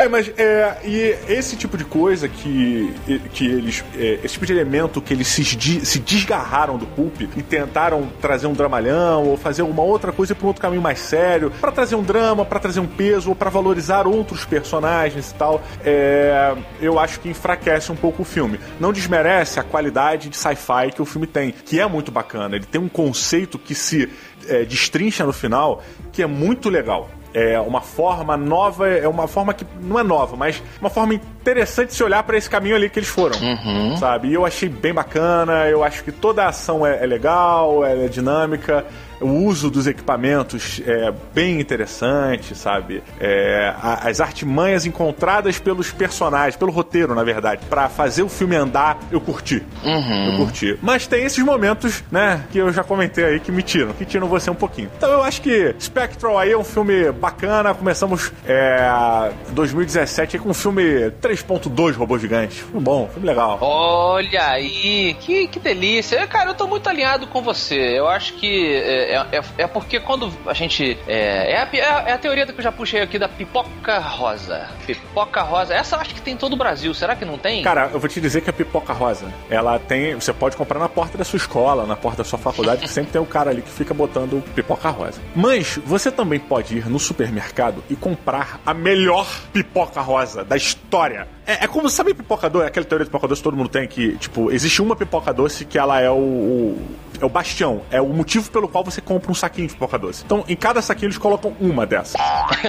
Bem, 0.02 0.08
mas 0.08 0.32
é, 0.36 0.78
e 0.84 1.32
esse 1.32 1.54
tipo 1.54 1.76
de 1.76 1.84
coisa 1.84 2.28
que, 2.28 2.92
que 3.32 3.46
eles. 3.46 3.84
É, 3.96 4.18
esse 4.24 4.34
tipo 4.34 4.46
de 4.46 4.52
elemento 4.52 5.00
que 5.00 5.14
eles 5.14 5.28
se, 5.28 5.44
se 5.44 5.98
desgarraram 6.00 6.76
do 6.76 6.86
pulp 6.86 7.20
e 7.20 7.40
tentaram 7.40 8.10
trazer 8.20 8.48
um 8.48 8.52
dramalhão 8.52 9.28
ou 9.28 9.36
fazer 9.36 9.62
alguma 9.62 9.84
outra 9.84 10.10
coisa 10.10 10.34
para 10.34 10.44
um 10.44 10.48
outro 10.48 10.60
caminho 10.60 10.82
mais 10.82 10.98
sério, 10.98 11.52
para 11.60 11.70
trazer 11.70 11.94
um 11.94 12.02
drama, 12.02 12.44
para 12.44 12.58
trazer 12.58 12.80
um 12.80 12.86
peso 12.86 13.28
ou 13.28 13.36
para 13.36 13.48
valorizar 13.48 14.08
outros 14.08 14.44
personagens 14.44 15.30
e 15.30 15.34
tal, 15.34 15.62
é, 15.84 16.52
eu 16.80 16.98
acho 16.98 17.20
que 17.20 17.28
enfraquece 17.28 17.92
um 17.92 17.96
pouco 17.96 18.22
o 18.22 18.24
filme. 18.24 18.58
Não 18.80 18.92
desmerece 18.92 19.60
a 19.60 19.62
qualidade 19.62 20.28
de 20.28 20.36
sci-fi 20.36 20.90
que 20.92 21.00
o 21.00 21.04
filme 21.04 21.28
tem, 21.28 21.52
que 21.52 21.78
é 21.78 21.86
muito 21.86 22.10
bacana. 22.10 22.56
Ele 22.56 22.66
tem 22.66 22.80
um 22.80 22.88
conceito 22.88 23.56
que 23.56 23.72
se 23.72 24.10
é, 24.48 24.64
destrincha 24.64 25.24
no 25.24 25.32
final 25.32 25.80
que 26.10 26.22
é 26.24 26.26
muito 26.26 26.68
legal 26.68 27.08
é 27.34 27.60
uma 27.60 27.80
forma 27.80 28.36
nova, 28.36 28.88
é 28.88 29.08
uma 29.08 29.26
forma 29.26 29.54
que 29.54 29.66
não 29.80 29.98
é 29.98 30.02
nova, 30.02 30.36
mas 30.36 30.62
uma 30.80 30.90
forma 30.90 31.14
interessante 31.14 31.88
de 31.88 31.94
se 31.94 32.02
olhar 32.02 32.22
para 32.22 32.36
esse 32.36 32.48
caminho 32.48 32.76
ali 32.76 32.90
que 32.90 32.98
eles 32.98 33.08
foram, 33.08 33.38
uhum. 33.40 33.96
sabe? 33.96 34.28
E 34.28 34.34
eu 34.34 34.44
achei 34.44 34.68
bem 34.68 34.92
bacana, 34.92 35.68
eu 35.68 35.82
acho 35.82 36.04
que 36.04 36.12
toda 36.12 36.44
a 36.44 36.48
ação 36.48 36.86
é, 36.86 37.02
é 37.02 37.06
legal, 37.06 37.84
é 37.84 38.06
dinâmica 38.08 38.84
o 39.22 39.44
uso 39.44 39.70
dos 39.70 39.86
equipamentos 39.86 40.80
é 40.86 41.12
bem 41.34 41.60
interessante, 41.60 42.54
sabe? 42.54 43.02
É, 43.20 43.74
as 43.80 44.20
artimanhas 44.20 44.86
encontradas 44.86 45.58
pelos 45.58 45.90
personagens, 45.90 46.56
pelo 46.56 46.72
roteiro, 46.72 47.14
na 47.14 47.24
verdade, 47.24 47.64
para 47.68 47.88
fazer 47.88 48.22
o 48.22 48.28
filme 48.28 48.56
andar, 48.56 48.98
eu 49.10 49.20
curti. 49.20 49.62
Uhum. 49.84 50.32
Eu 50.32 50.36
curti. 50.36 50.78
Mas 50.82 51.06
tem 51.06 51.24
esses 51.24 51.42
momentos, 51.44 52.02
né, 52.10 52.44
que 52.50 52.58
eu 52.58 52.72
já 52.72 52.82
comentei 52.82 53.24
aí 53.24 53.40
que 53.40 53.52
me 53.52 53.62
tiram, 53.62 53.92
que 53.92 54.04
tiram 54.04 54.26
você 54.26 54.50
um 54.50 54.54
pouquinho. 54.54 54.90
Então 54.96 55.10
eu 55.10 55.22
acho 55.22 55.40
que 55.40 55.74
Spectral 55.80 56.38
aí 56.38 56.52
é 56.52 56.58
um 56.58 56.64
filme 56.64 57.10
bacana. 57.12 57.74
Começamos 57.74 58.32
é, 58.46 59.30
2017 59.50 60.36
aí 60.36 60.42
com 60.42 60.50
um 60.50 60.54
filme 60.54 60.82
3.2 61.22 61.96
Robô 61.96 62.18
Gigante. 62.18 62.62
Filme 62.62 62.80
bom, 62.80 63.08
filme 63.12 63.26
legal. 63.26 63.58
Olha 63.60 64.48
aí, 64.48 65.14
que, 65.20 65.46
que 65.48 65.58
delícia. 65.58 66.26
Cara, 66.26 66.50
eu 66.50 66.54
tô 66.54 66.66
muito 66.66 66.88
alinhado 66.88 67.26
com 67.26 67.42
você. 67.42 67.98
Eu 67.98 68.08
acho 68.08 68.34
que 68.34 68.74
é, 68.74 69.11
é, 69.12 69.38
é, 69.38 69.42
é, 69.58 69.66
porque 69.66 70.00
quando 70.00 70.32
a 70.46 70.54
gente. 70.54 70.98
É, 71.06 71.52
é, 71.52 71.56
a, 71.58 71.68
é, 71.72 72.10
é 72.10 72.12
a 72.12 72.18
teoria 72.18 72.46
que 72.46 72.52
eu 72.52 72.62
já 72.62 72.72
puxei 72.72 73.00
aqui 73.00 73.18
da 73.18 73.28
pipoca 73.28 73.98
rosa. 73.98 74.68
Pipoca 74.86 75.42
rosa. 75.42 75.74
Essa 75.74 75.96
acho 75.96 76.14
que 76.14 76.22
tem 76.22 76.34
em 76.34 76.36
todo 76.36 76.54
o 76.54 76.56
Brasil. 76.56 76.92
Será 76.94 77.14
que 77.14 77.24
não 77.24 77.38
tem? 77.38 77.62
Cara, 77.62 77.90
eu 77.92 78.00
vou 78.00 78.08
te 78.08 78.20
dizer 78.20 78.40
que 78.40 78.50
a 78.50 78.52
pipoca 78.52 78.92
rosa, 78.92 79.26
ela 79.50 79.78
tem. 79.78 80.14
Você 80.14 80.32
pode 80.32 80.56
comprar 80.56 80.78
na 80.78 80.88
porta 80.88 81.18
da 81.18 81.24
sua 81.24 81.36
escola, 81.36 81.86
na 81.86 81.96
porta 81.96 82.18
da 82.18 82.24
sua 82.24 82.38
faculdade, 82.38 82.82
que 82.82 82.88
sempre 82.88 83.12
tem 83.12 83.20
o 83.20 83.24
um 83.24 83.26
cara 83.26 83.50
ali 83.50 83.62
que 83.62 83.70
fica 83.70 83.92
botando 83.92 84.42
pipoca 84.54 84.88
rosa. 84.88 85.20
Mas 85.34 85.78
você 85.84 86.10
também 86.10 86.40
pode 86.40 86.78
ir 86.78 86.88
no 86.88 86.98
supermercado 86.98 87.84
e 87.90 87.96
comprar 87.96 88.60
a 88.64 88.72
melhor 88.72 89.26
pipoca 89.52 90.00
rosa 90.00 90.44
da 90.44 90.56
história. 90.56 91.28
É, 91.46 91.64
é 91.64 91.68
como, 91.68 91.88
sabe 91.88 92.14
pipoca 92.14 92.48
doce? 92.48 92.66
Aquela 92.66 92.86
teoria 92.86 93.04
de 93.04 93.10
pipoca 93.10 93.28
doce 93.28 93.40
que 93.40 93.44
todo 93.44 93.56
mundo 93.56 93.68
tem 93.68 93.86
que, 93.86 94.16
tipo, 94.18 94.50
existe 94.50 94.80
uma 94.80 94.94
pipoca 94.96 95.32
doce 95.32 95.64
que 95.64 95.78
ela 95.78 96.00
é 96.00 96.10
o, 96.10 96.14
o 96.14 96.78
é 97.20 97.24
o 97.24 97.28
bastião, 97.28 97.82
é 97.90 98.00
o 98.00 98.08
motivo 98.08 98.50
pelo 98.50 98.68
qual 98.68 98.82
você 98.82 99.00
compra 99.00 99.30
um 99.30 99.34
saquinho 99.34 99.68
de 99.68 99.74
pipoca 99.74 99.98
doce. 99.98 100.24
Então, 100.24 100.44
em 100.48 100.56
cada 100.56 100.82
saquinho 100.82 101.06
eles 101.06 101.18
colocam 101.18 101.54
uma 101.60 101.86
dessas. 101.86 102.20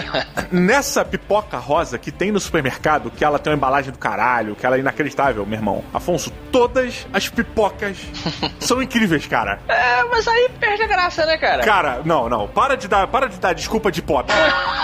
Nessa 0.51 1.03
pipoca 1.03 1.57
rosa 1.57 1.97
que 1.97 2.11
tem 2.11 2.31
no 2.31 2.39
supermercado, 2.39 3.09
que 3.09 3.25
ela 3.25 3.39
tem 3.39 3.51
uma 3.51 3.57
embalagem 3.57 3.91
do 3.91 3.97
caralho, 3.97 4.55
que 4.55 4.65
ela 4.65 4.75
é 4.75 4.79
inacreditável, 4.79 5.45
meu 5.45 5.57
irmão. 5.57 5.83
Afonso, 5.93 6.31
todas 6.51 7.07
as 7.11 7.27
pipocas 7.29 7.97
são 8.59 8.81
incríveis, 8.81 9.25
cara. 9.25 9.59
É, 9.67 10.03
mas 10.03 10.27
aí 10.27 10.49
perde 10.59 10.83
a 10.83 10.87
graça, 10.87 11.25
né, 11.25 11.37
cara? 11.37 11.63
Cara, 11.63 12.01
não, 12.05 12.29
não. 12.29 12.47
Para 12.47 12.75
de 12.75 12.87
dar, 12.87 13.07
para 13.07 13.27
de 13.27 13.39
dar 13.39 13.53
desculpa 13.53 13.91
de 13.91 14.01
pop. 14.01 14.31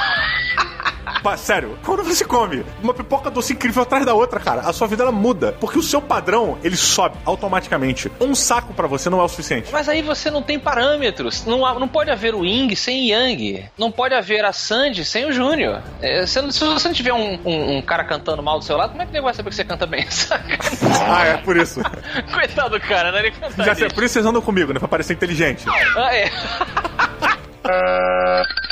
sério, 1.38 1.78
quando 1.84 2.04
você 2.04 2.26
come 2.26 2.66
uma 2.82 2.94
pipoca 2.94 3.30
doce 3.30 3.54
incrível 3.54 3.84
atrás 3.84 4.06
da 4.06 4.14
outra, 4.14 4.40
cara, 4.40 4.62
a 4.62 4.74
sua 4.74 4.88
vida 4.88 5.04
ela 5.04 5.12
muda. 5.12 5.56
Porque 5.60 5.78
o 5.78 5.84
seu 5.84 6.02
padrão, 6.02 6.58
ele 6.64 6.78
sobe 6.78 7.18
automaticamente. 7.26 8.12
Um 8.20 8.34
saco 8.36 8.74
para 8.74 8.88
você 8.88 9.10
não 9.10 9.20
é 9.20 9.24
o 9.24 9.28
suficiente. 9.28 9.70
Mas 9.72 9.90
aí 9.90 10.02
você 10.02 10.32
não 10.32 10.42
tem 10.42 10.60
parâmetros. 10.60 11.46
Não, 11.46 11.60
não 11.80 11.88
pode 11.88 12.10
haver 12.10 12.36
o 12.36 12.46
Ying 12.46 12.76
sem 12.76 13.10
Yang. 13.10 13.70
Não 13.78 13.92
pode 13.92 14.14
haver 14.14 14.44
a 14.46 14.54
Sandy 14.54 15.06
sem 15.06 15.26
o 15.26 15.32
Júnior. 15.32 15.82
É, 16.02 16.26
se, 16.26 16.40
se, 16.52 16.66
você 16.66 16.88
não 16.88 16.96
tiver 16.96 17.14
um, 17.14 17.40
um, 17.46 17.78
um, 17.78 17.82
cara 17.82 18.04
cantando 18.04 18.42
mal 18.42 18.60
do 18.60 18.66
seu 18.66 18.78
lado, 18.78 18.92
como 18.92 19.02
é 19.02 19.06
que 19.06 19.12
ele 19.12 19.22
vai 19.22 19.34
saber 19.34 19.50
que 19.50 19.56
você 19.56 19.64
canta 19.64 19.86
bem? 19.86 20.06
ah, 21.08 21.26
é 21.26 21.38
por 21.38 21.58
isso. 21.58 21.82
Coitado 22.34 22.78
do 22.78 22.80
cara, 22.80 23.12
né? 23.12 23.20
Ele 23.20 23.32
canta 23.32 23.64
Já 23.64 23.76
sei, 23.76 23.90
por 23.90 24.04
isso 24.04 24.14
vocês 24.14 24.26
andam 24.26 24.42
comigo, 24.42 24.74
né? 24.74 24.80
Pra 24.80 24.88
parecer 24.88 25.14
inteligente. 25.14 25.66
Ah, 25.96 26.16
é. 26.16 26.32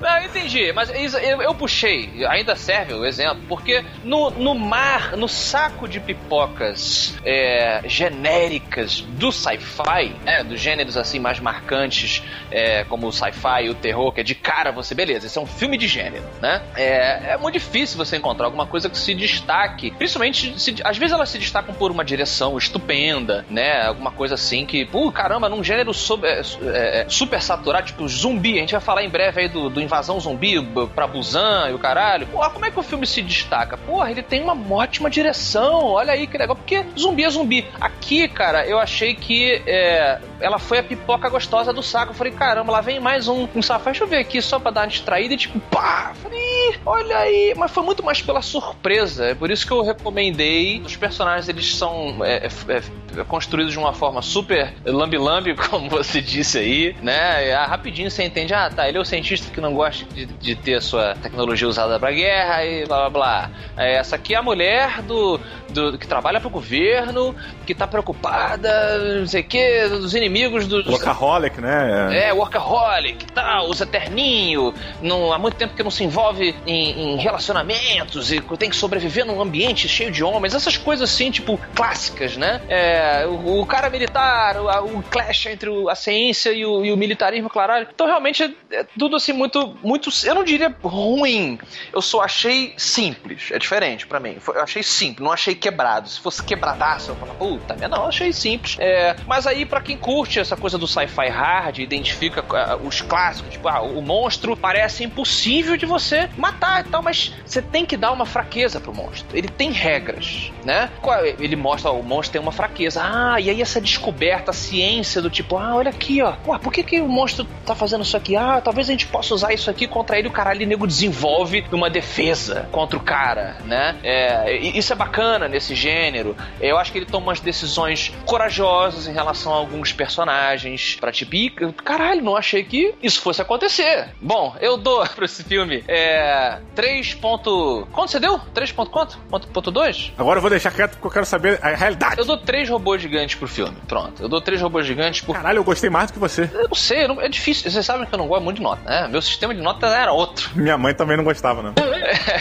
Não, 0.00 0.18
eu 0.18 0.24
entendi, 0.24 0.72
mas 0.72 0.90
eu, 0.90 1.42
eu, 1.42 1.54
puxei, 1.54 2.24
ainda 2.26 2.56
serve 2.56 2.94
o 2.94 3.04
exemplo, 3.04 3.42
porque 3.48 3.84
no, 4.04 4.30
no 4.30 4.54
mar, 4.54 5.16
no 5.16 5.28
saco 5.28 5.88
de 5.88 6.00
pipocas 6.00 7.18
é, 7.24 7.82
genéricas 7.84 9.00
do 9.00 9.30
sci-fi, 9.30 10.14
né, 10.24 10.42
dos 10.44 10.60
gêneros 10.60 10.96
assim 10.96 11.18
mais 11.18 11.40
marcantes, 11.40 12.22
é, 12.50 12.84
como 12.84 13.06
o 13.06 13.12
sci-fi 13.12 13.64
e 13.64 13.70
o 13.70 13.74
terror, 13.74 14.12
que 14.12 14.20
é 14.20 14.24
de 14.24 14.34
cara 14.34 14.72
você, 14.72 14.94
beleza, 14.94 15.26
esse 15.26 15.38
é 15.38 15.40
um 15.40 15.46
filme 15.46 15.76
de 15.76 15.86
gênero, 15.86 16.24
né? 16.40 16.62
É, 16.76 17.32
é 17.32 17.36
muito 17.36 17.54
difícil 17.54 17.96
você 17.96 18.16
encontrar 18.16 18.46
alguma 18.46 18.66
coisa 18.66 18.88
que 18.88 18.98
se 18.98 19.14
destaque, 19.14 19.90
principalmente, 19.92 20.58
se, 20.60 20.74
às 20.84 20.96
vezes 20.96 21.12
elas 21.14 21.28
se 21.28 21.38
destacam 21.38 21.74
por 21.74 21.90
uma 21.90 22.04
direção 22.04 22.56
estupenda, 22.56 23.44
né? 23.48 23.86
Alguma 23.86 24.10
coisa 24.10 24.34
assim 24.34 24.66
que, 24.66 24.84
pô, 24.84 25.10
caramba, 25.12 25.48
num 25.48 25.62
gênero 25.62 25.92
super, 25.92 26.42
é, 26.74 27.02
é, 27.02 27.06
super 27.08 27.40
saturado, 27.40 27.86
tipo 27.86 28.08
zumbi, 28.08 28.56
a 28.56 28.60
gente 28.60 28.72
vai 28.72 28.80
falar 28.80 29.04
em 29.04 29.08
breve 29.08 29.42
aí 29.42 29.48
do, 29.48 29.68
do 29.68 29.80
invasão 29.92 30.18
zumbi 30.18 30.54
pra 30.94 31.06
Busan 31.06 31.68
e 31.70 31.74
o 31.74 31.78
caralho. 31.78 32.26
Porra, 32.28 32.48
como 32.50 32.64
é 32.64 32.70
que 32.70 32.80
o 32.80 32.82
filme 32.82 33.06
se 33.06 33.20
destaca? 33.20 33.76
Porra, 33.76 34.10
ele 34.10 34.22
tem 34.22 34.42
uma 34.42 34.56
ótima 34.74 35.10
direção. 35.10 35.84
Olha 35.84 36.14
aí 36.14 36.26
que 36.26 36.38
legal. 36.38 36.56
Porque 36.56 36.84
zumbi 36.98 37.24
é 37.24 37.30
zumbi. 37.30 37.66
Aqui, 37.78 38.26
cara, 38.26 38.66
eu 38.66 38.78
achei 38.78 39.14
que 39.14 39.62
é, 39.66 40.18
ela 40.42 40.58
foi 40.58 40.78
a 40.78 40.82
pipoca 40.82 41.28
gostosa 41.28 41.72
do 41.72 41.82
saco. 41.82 42.10
Eu 42.10 42.16
falei, 42.16 42.32
caramba, 42.32 42.72
lá 42.72 42.80
vem 42.80 42.98
mais 42.98 43.28
um, 43.28 43.48
um 43.54 43.62
safado. 43.62 43.92
Deixa 43.92 44.04
eu 44.04 44.08
ver 44.08 44.16
aqui 44.16 44.42
só 44.42 44.58
pra 44.58 44.70
dar 44.70 44.80
uma 44.82 44.86
distraída 44.88 45.34
e 45.34 45.36
tipo, 45.36 45.60
pá! 45.60 46.12
falei, 46.16 46.74
olha 46.84 47.16
aí. 47.16 47.54
Mas 47.56 47.70
foi 47.70 47.84
muito 47.84 48.02
mais 48.02 48.20
pela 48.20 48.42
surpresa. 48.42 49.26
É 49.26 49.34
por 49.34 49.50
isso 49.50 49.64
que 49.64 49.72
eu 49.72 49.82
recomendei. 49.82 50.80
Os 50.84 50.96
personagens, 50.96 51.48
eles 51.48 51.74
são 51.74 52.24
é, 52.24 52.48
é, 52.68 52.76
é 53.20 53.24
construídos 53.24 53.72
de 53.72 53.78
uma 53.78 53.92
forma 53.92 54.20
super 54.20 54.74
lambi-lambi, 54.84 55.54
como 55.70 55.88
você 55.88 56.20
disse 56.20 56.58
aí, 56.58 56.96
né? 57.00 57.48
É, 57.48 57.54
rapidinho 57.54 58.10
você 58.10 58.24
entende, 58.24 58.52
ah, 58.52 58.68
tá, 58.68 58.88
ele 58.88 58.98
é 58.98 59.00
o 59.00 59.04
cientista 59.04 59.52
que 59.52 59.60
não 59.60 59.72
gosta 59.72 60.04
de, 60.12 60.26
de 60.26 60.56
ter 60.56 60.74
a 60.74 60.80
sua 60.80 61.14
tecnologia 61.14 61.68
usada 61.68 61.98
pra 62.00 62.10
guerra 62.10 62.64
e 62.64 62.84
blá 62.84 63.08
blá 63.08 63.10
blá. 63.10 63.50
É, 63.76 63.94
essa 63.94 64.16
aqui 64.16 64.34
é 64.34 64.38
a 64.38 64.42
mulher 64.42 65.02
do, 65.02 65.40
do 65.68 65.96
que 65.98 66.06
trabalha 66.06 66.40
pro 66.40 66.50
governo, 66.50 67.34
que 67.64 67.74
tá 67.74 67.86
preocupada, 67.86 69.18
não 69.20 69.26
sei 69.26 69.42
o 69.42 69.44
que, 69.44 69.88
dos 69.88 70.14
inimigos 70.14 70.31
do. 70.66 70.90
Workaholic, 70.90 71.60
né? 71.60 72.28
É, 72.28 72.32
workaholic 72.32 73.24
e 73.24 73.32
tal, 73.32 73.68
usa 73.68 73.86
terninho, 73.86 74.74
não, 75.00 75.32
há 75.32 75.38
muito 75.38 75.56
tempo 75.56 75.74
que 75.74 75.82
não 75.82 75.90
se 75.90 76.04
envolve 76.04 76.54
em, 76.66 77.14
em 77.14 77.16
relacionamentos 77.16 78.32
e 78.32 78.40
tem 78.58 78.70
que 78.70 78.76
sobreviver 78.76 79.24
num 79.24 79.40
ambiente 79.40 79.88
cheio 79.88 80.10
de 80.10 80.22
homens, 80.22 80.54
essas 80.54 80.76
coisas 80.76 81.10
assim, 81.10 81.30
tipo, 81.30 81.58
clássicas, 81.74 82.36
né? 82.36 82.60
É, 82.68 83.26
o, 83.26 83.60
o, 83.60 83.66
cara 83.66 83.90
militar, 83.90 84.56
o, 84.56 84.98
o 84.98 85.02
clash 85.02 85.46
entre 85.46 85.70
a 85.88 85.94
ciência 85.94 86.52
e 86.52 86.64
o, 86.64 86.84
e 86.84 86.92
o 86.92 86.96
militarismo, 86.96 87.48
claro. 87.48 87.86
Então, 87.92 88.06
realmente, 88.06 88.42
é, 88.42 88.76
é 88.76 88.86
tudo 88.98 89.16
assim 89.16 89.32
muito 89.32 89.76
muito, 89.82 90.10
eu 90.24 90.34
não 90.34 90.44
diria 90.44 90.74
ruim, 90.82 91.58
eu 91.92 92.00
só 92.00 92.22
achei 92.22 92.74
simples, 92.76 93.50
é 93.50 93.58
diferente 93.58 94.06
para 94.06 94.20
mim. 94.20 94.36
Eu 94.46 94.62
achei 94.62 94.82
simples, 94.82 95.24
não 95.24 95.32
achei 95.32 95.54
quebrado. 95.54 96.08
Se 96.08 96.20
fosse 96.20 96.42
quebradaço, 96.42 97.10
eu 97.10 97.16
falava, 97.16 97.38
puta, 97.38 97.88
não, 97.88 98.02
eu 98.02 98.08
achei 98.08 98.32
simples. 98.32 98.76
É, 98.78 99.16
mas 99.26 99.46
aí, 99.46 99.64
para 99.64 99.80
quem 99.80 99.96
curte 99.96 100.21
essa 100.40 100.56
coisa 100.56 100.78
do 100.78 100.86
sci-fi 100.86 101.28
hard, 101.28 101.78
identifica 101.78 102.42
uh, 102.42 102.86
os 102.86 103.00
clássicos, 103.00 103.52
tipo, 103.52 103.68
ah, 103.68 103.80
o 103.80 104.02
monstro 104.02 104.56
parece 104.56 105.04
impossível 105.04 105.76
de 105.76 105.86
você 105.86 106.28
matar 106.36 106.84
e 106.84 106.88
tal, 106.88 107.02
mas 107.02 107.32
você 107.44 107.62
tem 107.62 107.86
que 107.86 107.96
dar 107.96 108.12
uma 108.12 108.26
fraqueza 108.26 108.80
pro 108.80 108.94
monstro. 108.94 109.36
Ele 109.36 109.48
tem 109.48 109.70
regras, 109.70 110.52
né? 110.64 110.90
Ele 111.38 111.56
mostra, 111.56 111.90
ó, 111.90 111.98
o 111.98 112.02
monstro 112.02 112.32
tem 112.32 112.40
uma 112.40 112.52
fraqueza. 112.52 113.02
Ah, 113.02 113.40
e 113.40 113.50
aí 113.50 113.62
essa 113.62 113.80
descoberta, 113.80 114.50
a 114.50 114.54
ciência 114.54 115.20
do 115.22 115.30
tipo, 115.30 115.56
ah, 115.56 115.74
olha 115.74 115.90
aqui, 115.90 116.22
ó, 116.22 116.32
Pô, 116.44 116.58
por 116.58 116.72
que, 116.72 116.82
que 116.82 117.00
o 117.00 117.08
monstro 117.08 117.46
tá 117.64 117.74
fazendo 117.74 118.02
isso 118.02 118.16
aqui? 118.16 118.36
Ah, 118.36 118.60
talvez 118.62 118.88
a 118.88 118.92
gente 118.92 119.06
possa 119.06 119.34
usar 119.34 119.52
isso 119.52 119.70
aqui 119.70 119.86
contra 119.86 120.18
ele, 120.18 120.28
o 120.28 120.30
caralho, 120.30 120.64
o 120.64 120.68
nego 120.68 120.86
desenvolve 120.86 121.64
uma 121.72 121.88
defesa 121.88 122.68
contra 122.72 122.96
o 122.96 123.00
cara, 123.00 123.58
né? 123.64 123.96
É, 124.02 124.56
isso 124.56 124.92
é 124.92 124.96
bacana 124.96 125.48
nesse 125.48 125.74
gênero. 125.74 126.36
Eu 126.60 126.78
acho 126.78 126.90
que 126.90 126.98
ele 126.98 127.06
toma 127.06 127.26
umas 127.26 127.40
decisões 127.40 128.12
corajosas 128.26 129.06
em 129.06 129.12
relação 129.12 129.52
a 129.52 129.56
alguns 129.56 129.92
personagens. 130.02 130.96
Pra 131.00 131.12
tipo, 131.12 131.72
caralho, 131.84 132.22
não 132.22 132.36
achei 132.36 132.64
que 132.64 132.94
isso 133.02 133.20
fosse 133.20 133.40
acontecer. 133.40 134.08
Bom, 134.20 134.56
eu 134.60 134.76
dou 134.76 135.06
pra 135.14 135.24
esse 135.24 135.44
filme 135.44 135.84
é, 135.86 136.58
3. 136.74 137.14
Ponto... 137.14 137.86
Quanto 137.92 138.10
você 138.10 138.18
deu? 138.20 138.38
3. 138.52 138.72
Ponto 138.72 138.90
quanto? 138.90 139.18
Ponto, 139.30 139.46
ponto 139.48 139.70
2? 139.70 140.12
Agora 140.18 140.38
eu 140.38 140.40
vou 140.40 140.50
deixar 140.50 140.72
quieto 140.72 140.92
porque 140.92 141.06
eu 141.06 141.10
quero 141.10 141.26
saber 141.26 141.58
a 141.62 141.68
realidade. 141.68 142.18
Eu 142.18 142.24
dou 142.24 142.36
3 142.36 142.68
robôs 142.68 143.00
gigantes 143.00 143.36
pro 143.36 143.46
filme. 143.46 143.76
Pronto. 143.86 144.22
Eu 144.22 144.28
dou 144.28 144.40
3 144.40 144.60
robôs 144.60 144.84
gigantes 144.86 145.20
por. 145.20 145.34
Caralho, 145.36 145.58
eu 145.58 145.64
gostei 145.64 145.88
mais 145.88 146.10
do 146.10 146.14
que 146.14 146.18
você. 146.18 146.50
Eu 146.52 146.68
não 146.68 146.74
sei, 146.74 147.06
não- 147.06 147.20
é 147.20 147.28
difícil. 147.28 147.70
Vocês 147.70 147.84
sabem 147.86 148.06
que 148.06 148.14
eu 148.14 148.18
não 148.18 148.26
gosto 148.26 148.42
muito 148.42 148.56
de 148.56 148.62
nota, 148.62 148.82
né? 148.88 149.08
Meu 149.08 149.22
sistema 149.22 149.54
de 149.54 149.60
nota 149.60 149.86
era 149.86 150.12
outro. 150.12 150.50
Minha 150.56 150.76
mãe 150.76 150.94
também 150.94 151.16
não 151.16 151.24
gostava, 151.24 151.62
né? 151.62 151.72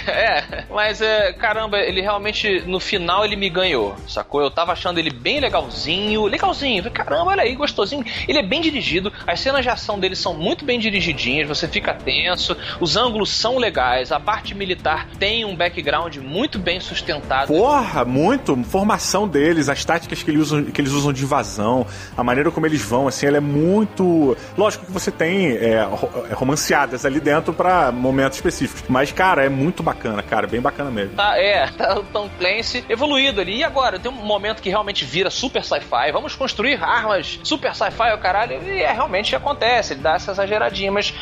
é, 0.08 0.66
mas 0.70 1.02
é, 1.02 1.34
caramba, 1.34 1.78
ele 1.80 2.02
realmente, 2.02 2.62
no 2.66 2.80
final, 2.80 3.24
ele 3.24 3.36
me 3.36 3.50
ganhou, 3.50 3.96
sacou? 4.08 4.42
Eu 4.42 4.50
tava 4.50 4.72
achando 4.74 4.98
ele 5.00 5.12
bem 5.12 5.40
legalzinho, 5.40 6.26
legalzinho, 6.26 6.90
caramba, 6.92 7.32
olha 7.32 7.44
gostosinho. 7.56 8.06
Ele 8.28 8.40
é 8.40 8.44
bem 8.44 8.62
dirigido, 8.62 9.12
as 9.26 9.40
cenas 9.40 9.64
de 9.64 9.70
ação 9.70 10.00
dele 10.00 10.16
são 10.16 10.34
muito 10.34 10.66
bem 10.66 10.80
dirigidinhas, 10.80 11.48
você 11.48 11.68
fica 11.68 11.94
tenso, 11.94 12.56
os 12.80 12.96
ângulos 12.96 13.30
são 13.30 13.58
legais, 13.58 14.12
a 14.12 14.20
parte 14.20 14.54
militar 14.56 15.08
tem 15.20 15.46
um 15.46 15.56
background 15.56 16.18
muito 16.18 16.60
bem 16.60 16.80
sustentado. 16.80 17.48
Porra, 17.48 18.06
muito. 18.06 18.56
Formação 18.64 19.28
deles, 19.28 19.70
as 19.70 19.84
táticas 19.84 20.24
que 20.24 20.32
eles 20.32 20.42
usam, 20.42 20.64
que 20.66 20.82
eles 20.82 20.92
usam 20.92 21.14
de 21.14 21.24
invasão, 21.24 21.86
a 22.16 22.24
maneira 22.24 22.52
como 22.52 22.66
eles 22.66 22.82
vão, 22.82 23.08
assim, 23.08 23.26
ela 23.26 23.38
é 23.38 23.42
muito. 23.42 24.36
Lógico 24.58 24.86
que 24.86 24.92
você 24.92 25.12
tem 25.12 25.52
é, 25.52 25.88
é, 26.30 26.34
romanceadas 26.34 27.06
ali 27.06 27.20
dentro 27.20 27.54
pra 27.54 27.92
momentos 27.92 28.38
específicos. 28.38 28.84
Mas, 28.88 29.12
cara, 29.12 29.46
é 29.46 29.50
muito 29.50 29.84
bacana, 29.84 30.22
cara, 30.24 30.48
bem 30.48 30.62
bacana 30.62 30.92
mesmo. 30.92 31.16
Tá, 31.16 31.38
é, 31.38 31.68
tá 31.78 32.00
o 32.00 32.04
Tom 32.04 32.30
Clancy 32.38 32.84
evoluído 32.90 33.42
ali. 33.42 33.58
E 33.58 33.64
agora? 33.64 34.00
Tem 34.00 34.12
um 34.12 34.16
momento 34.16 34.62
que 34.62 34.70
realmente 34.70 35.06
vira 35.06 35.30
super 35.30 35.64
sci-fi. 35.64 36.12
Vamos 36.12 36.36
construir 36.36 36.82
armas 36.84 37.40
super 37.44 37.76
sci-fi, 37.76 38.14
o 38.14 38.18
caralho. 38.18 38.62
E 38.64 38.82
é, 38.82 38.92
realmente 38.92 39.36
acontece, 39.36 39.94
ele 39.94 40.02
dá 40.02 40.16
essa 40.16 40.32
exageradinha, 40.32 40.92
mas. 40.92 41.14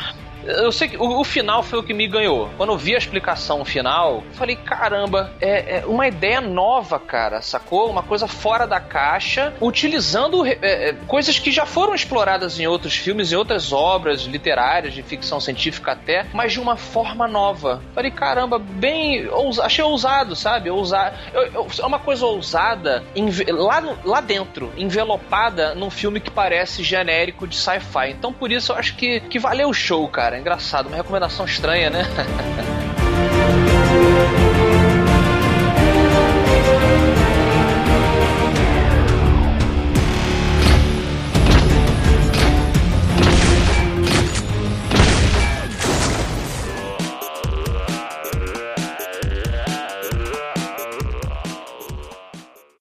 Eu 0.44 0.72
sei 0.72 0.88
que 0.88 0.96
o, 0.96 1.20
o 1.20 1.24
final 1.24 1.62
foi 1.62 1.78
o 1.78 1.82
que 1.82 1.92
me 1.94 2.06
ganhou. 2.06 2.50
Quando 2.56 2.72
eu 2.72 2.78
vi 2.78 2.94
a 2.94 2.98
explicação 2.98 3.64
final, 3.64 4.22
eu 4.26 4.34
falei: 4.34 4.56
caramba, 4.56 5.32
é, 5.40 5.78
é 5.78 5.86
uma 5.86 6.06
ideia 6.08 6.40
nova, 6.40 6.98
cara, 6.98 7.40
sacou? 7.42 7.90
Uma 7.90 8.02
coisa 8.02 8.26
fora 8.26 8.66
da 8.66 8.80
caixa, 8.80 9.52
utilizando 9.60 10.44
é, 10.46 10.58
é, 10.62 10.92
coisas 11.06 11.38
que 11.38 11.50
já 11.50 11.66
foram 11.66 11.94
exploradas 11.94 12.58
em 12.58 12.66
outros 12.66 12.94
filmes, 12.96 13.32
em 13.32 13.36
outras 13.36 13.72
obras 13.72 14.22
literárias, 14.22 14.94
de 14.94 15.02
ficção 15.02 15.40
científica 15.40 15.92
até, 15.92 16.26
mas 16.32 16.52
de 16.52 16.60
uma 16.60 16.76
forma 16.76 17.26
nova. 17.28 17.82
Falei: 17.94 18.10
caramba, 18.10 18.58
bem. 18.58 19.28
ousa- 19.28 19.64
achei 19.64 19.84
ousado, 19.84 20.34
sabe? 20.36 20.70
Ousar. 20.70 21.14
é 21.34 21.86
uma 21.86 21.98
coisa 21.98 22.24
ousada 22.26 23.04
lá, 23.48 23.82
lá 24.04 24.20
dentro, 24.20 24.72
envelopada 24.76 25.74
num 25.74 25.90
filme 25.90 26.20
que 26.20 26.30
parece 26.30 26.82
genérico 26.82 27.46
de 27.46 27.56
sci-fi. 27.56 28.10
Então 28.10 28.32
por 28.32 28.50
isso 28.50 28.72
eu 28.72 28.76
acho 28.76 28.96
que, 28.96 29.20
que 29.20 29.38
valeu 29.38 29.68
o 29.68 29.74
show, 29.74 30.06
cara. 30.30 30.36
É 30.36 30.40
engraçado, 30.40 30.86
uma 30.86 30.96
recomendação 30.96 31.44
estranha, 31.44 31.90
né? 31.90 32.04